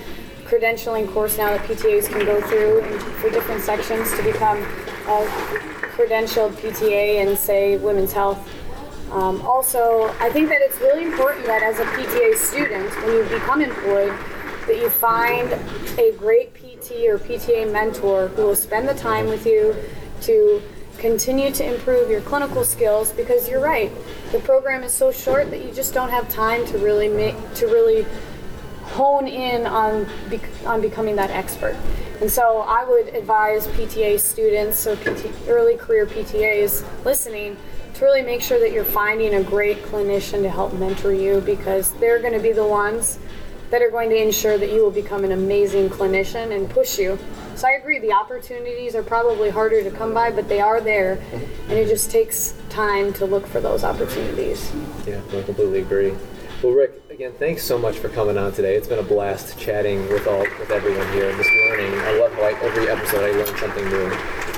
credentialing 0.54 1.12
course 1.12 1.36
now 1.36 1.50
that 1.50 1.60
PTAs 1.66 2.08
can 2.08 2.24
go 2.24 2.40
through 2.42 2.82
for 3.20 3.28
different 3.30 3.60
sections 3.62 4.08
to 4.12 4.22
become 4.22 4.58
a 4.58 5.26
credentialed 5.96 6.52
PTA 6.52 7.26
in, 7.26 7.36
say, 7.36 7.76
women's 7.76 8.12
health. 8.12 8.38
Um, 9.10 9.40
also, 9.42 10.14
I 10.20 10.30
think 10.30 10.48
that 10.48 10.60
it's 10.60 10.78
really 10.80 11.04
important 11.04 11.46
that 11.46 11.62
as 11.62 11.80
a 11.80 11.84
PTA 11.84 12.36
student, 12.36 12.90
when 13.04 13.16
you 13.16 13.24
become 13.24 13.62
employed, 13.62 14.16
that 14.66 14.76
you 14.76 14.88
find 14.88 15.52
a 15.98 16.12
great 16.16 16.54
PT 16.54 17.06
or 17.08 17.18
PTA 17.18 17.70
mentor 17.70 18.28
who 18.28 18.46
will 18.46 18.56
spend 18.56 18.88
the 18.88 18.94
time 18.94 19.26
with 19.26 19.46
you 19.46 19.74
to 20.22 20.62
continue 20.98 21.50
to 21.50 21.74
improve 21.74 22.08
your 22.08 22.20
clinical 22.20 22.64
skills 22.64 23.10
because 23.12 23.48
you're 23.48 23.60
right 23.60 23.90
the 24.30 24.38
program 24.40 24.84
is 24.84 24.92
so 24.92 25.10
short 25.10 25.50
that 25.50 25.62
you 25.64 25.72
just 25.72 25.92
don't 25.92 26.08
have 26.08 26.28
time 26.28 26.64
to 26.64 26.78
really 26.78 27.08
make 27.08 27.34
to 27.54 27.66
really 27.66 28.06
hone 28.94 29.26
in 29.26 29.66
on 29.66 30.06
on 30.64 30.80
becoming 30.80 31.16
that 31.16 31.30
expert 31.30 31.76
and 32.20 32.30
so 32.30 32.60
I 32.60 32.84
would 32.84 33.08
advise 33.08 33.66
PTA 33.68 34.20
students 34.20 34.78
so 34.78 34.96
PT, 34.96 35.26
early 35.48 35.76
career 35.76 36.06
PTAs 36.06 36.84
listening 37.04 37.56
to 37.94 38.04
really 38.04 38.22
make 38.22 38.40
sure 38.40 38.58
that 38.58 38.72
you're 38.72 38.84
finding 38.84 39.34
a 39.34 39.42
great 39.42 39.82
clinician 39.84 40.42
to 40.42 40.50
help 40.50 40.72
mentor 40.74 41.12
you 41.12 41.40
because 41.40 41.92
they're 41.94 42.18
going 42.18 42.32
to 42.32 42.40
be 42.40 42.52
the 42.52 42.66
ones 42.66 43.18
that 43.70 43.82
are 43.82 43.90
going 43.90 44.10
to 44.10 44.16
ensure 44.16 44.58
that 44.58 44.70
you 44.72 44.82
will 44.82 44.90
become 44.90 45.24
an 45.24 45.32
amazing 45.32 45.88
clinician 45.88 46.54
and 46.54 46.68
push 46.70 46.98
you. 46.98 47.18
So 47.56 47.68
I 47.68 47.72
agree, 47.72 47.98
the 47.98 48.12
opportunities 48.12 48.94
are 48.94 49.02
probably 49.02 49.50
harder 49.50 49.82
to 49.82 49.90
come 49.90 50.12
by, 50.12 50.30
but 50.30 50.48
they 50.48 50.60
are 50.60 50.80
there, 50.80 51.20
and 51.32 51.72
it 51.72 51.88
just 51.88 52.10
takes 52.10 52.54
time 52.68 53.12
to 53.14 53.26
look 53.26 53.46
for 53.46 53.60
those 53.60 53.84
opportunities. 53.84 54.72
Yeah, 55.06 55.20
I 55.32 55.42
completely 55.42 55.80
agree. 55.80 56.14
Well, 56.62 56.72
Rick, 56.72 57.03
again, 57.14 57.32
thanks 57.38 57.62
so 57.62 57.78
much 57.78 57.96
for 57.98 58.08
coming 58.08 58.36
on 58.36 58.50
today. 58.52 58.74
It's 58.74 58.88
been 58.88 58.98
a 58.98 59.02
blast 59.04 59.56
chatting 59.56 60.08
with 60.08 60.26
all 60.26 60.40
with 60.40 60.72
everyone 60.72 61.06
here 61.12 61.28
and 61.28 61.38
just 61.38 61.48
learning. 61.48 61.94
I 62.00 62.18
love 62.18 62.32
I, 62.40 62.50
every 62.60 62.88
episode 62.88 63.22
I 63.22 63.30
learn 63.30 63.56
something 63.56 63.88
new. 63.88 64.08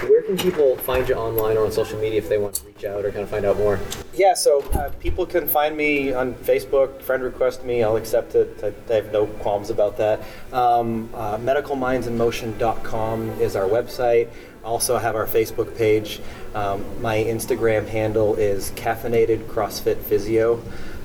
Where 0.09 0.23
can 0.23 0.39
people 0.39 0.75
find 0.79 1.07
you 1.07 1.17
online 1.17 1.59
or 1.59 1.67
on 1.67 1.73
social 1.73 1.99
media 1.99 2.17
if 2.17 2.31
they 2.31 2.39
want 2.39 2.55
to 2.55 2.67
reach 2.67 2.85
out 2.85 3.05
or 3.05 3.11
kind 3.11 3.25
of 3.25 3.29
find 3.29 3.45
out 3.45 3.59
more? 3.59 3.79
Yeah, 4.15 4.33
so 4.33 4.63
uh, 4.71 4.89
people 5.01 5.27
can 5.27 5.47
find 5.47 5.77
me 5.77 6.15
on 6.15 6.33
Facebook, 6.33 7.03
friend 7.03 7.23
request 7.23 7.63
me, 7.63 7.83
I'll 7.83 7.97
accept 7.97 8.35
it. 8.35 8.59
I, 8.63 8.73
I 8.91 8.97
have 8.97 9.13
no 9.13 9.27
qualms 9.27 9.69
about 9.69 9.99
that. 9.99 10.23
Um, 10.51 11.11
uh, 11.13 11.37
medicalmindsinmotion.com 11.37 13.31
is 13.39 13.55
our 13.55 13.69
website. 13.69 14.31
Also 14.65 14.97
have 14.97 15.15
our 15.15 15.27
Facebook 15.27 15.77
page. 15.77 16.23
Um, 16.55 17.03
my 17.03 17.19
Instagram 17.19 17.87
handle 17.87 18.35
is 18.37 18.71
caffeinated 18.71 19.45
CrossFit 19.45 19.99
Physio. 19.99 20.63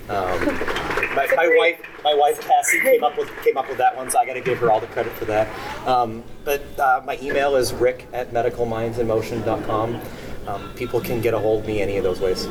Um, 0.07 0.90
my, 1.15 1.27
my 1.35 1.55
wife, 1.57 1.81
my 2.03 2.13
wife 2.13 2.39
Cassie 2.41 2.79
came 2.81 3.03
up 3.03 3.17
with 3.17 3.29
came 3.43 3.57
up 3.57 3.67
with 3.69 3.77
that 3.77 3.95
one, 3.95 4.09
so 4.09 4.19
I 4.19 4.25
got 4.25 4.33
to 4.33 4.41
give 4.41 4.57
her 4.59 4.71
all 4.71 4.79
the 4.79 4.87
credit 4.87 5.13
for 5.13 5.25
that. 5.25 5.47
Um, 5.87 6.23
but 6.43 6.63
uh, 6.79 7.01
my 7.05 7.17
email 7.21 7.55
is 7.55 7.73
rick 7.73 8.07
at 8.13 8.31
medicalmindsinmotion.com. 8.31 10.01
Um, 10.47 10.73
people 10.75 10.99
can 10.99 11.21
get 11.21 11.33
a 11.33 11.39
hold 11.39 11.61
of 11.61 11.67
me 11.67 11.81
any 11.81 11.97
of 11.97 12.03
those 12.03 12.19
ways. 12.19 12.45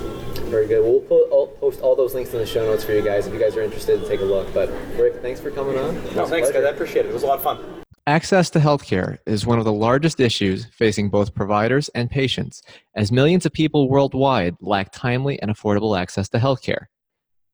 Very 0.51 0.67
good. 0.67 0.83
We'll 0.83 1.01
put, 1.01 1.29
all, 1.31 1.49
post 1.49 1.81
all 1.81 1.97
those 1.97 2.15
links 2.15 2.33
in 2.33 2.39
the 2.39 2.47
show 2.47 2.65
notes 2.65 2.85
for 2.85 2.93
you 2.93 3.03
guys 3.03 3.27
if 3.27 3.35
you 3.35 3.41
guys 3.41 3.57
are 3.57 3.63
interested 3.63 4.01
to 4.01 4.09
take 4.09 4.21
a 4.21 4.25
look. 4.25 4.53
But 4.55 4.71
Rick, 4.97 5.23
thanks 5.23 5.41
for 5.41 5.51
coming 5.51 5.77
on. 5.77 5.95
No, 6.15 6.27
thanks, 6.27 6.51
guys. 6.51 6.65
I 6.65 6.71
appreciate 6.71 7.07
it. 7.07 7.11
It 7.11 7.15
was 7.15 7.25
a 7.25 7.27
lot 7.27 7.39
of 7.39 7.45
fun. 7.45 7.83
Access 8.07 8.51
to 8.51 8.59
healthcare 8.59 9.19
is 9.27 9.47
one 9.47 9.59
of 9.59 9.65
the 9.65 9.73
largest 9.73 10.21
issues 10.21 10.67
facing 10.73 11.11
both 11.11 11.35
providers 11.35 11.89
and 11.91 12.11
patients, 12.11 12.63
as 12.97 13.13
millions 13.13 13.45
of 13.45 13.53
people 13.53 13.89
worldwide 13.89 14.57
lack 14.61 14.91
timely 14.93 15.41
and 15.43 15.51
affordable 15.51 15.99
access 15.99 16.29
to 16.31 16.39
healthcare. 16.39 16.87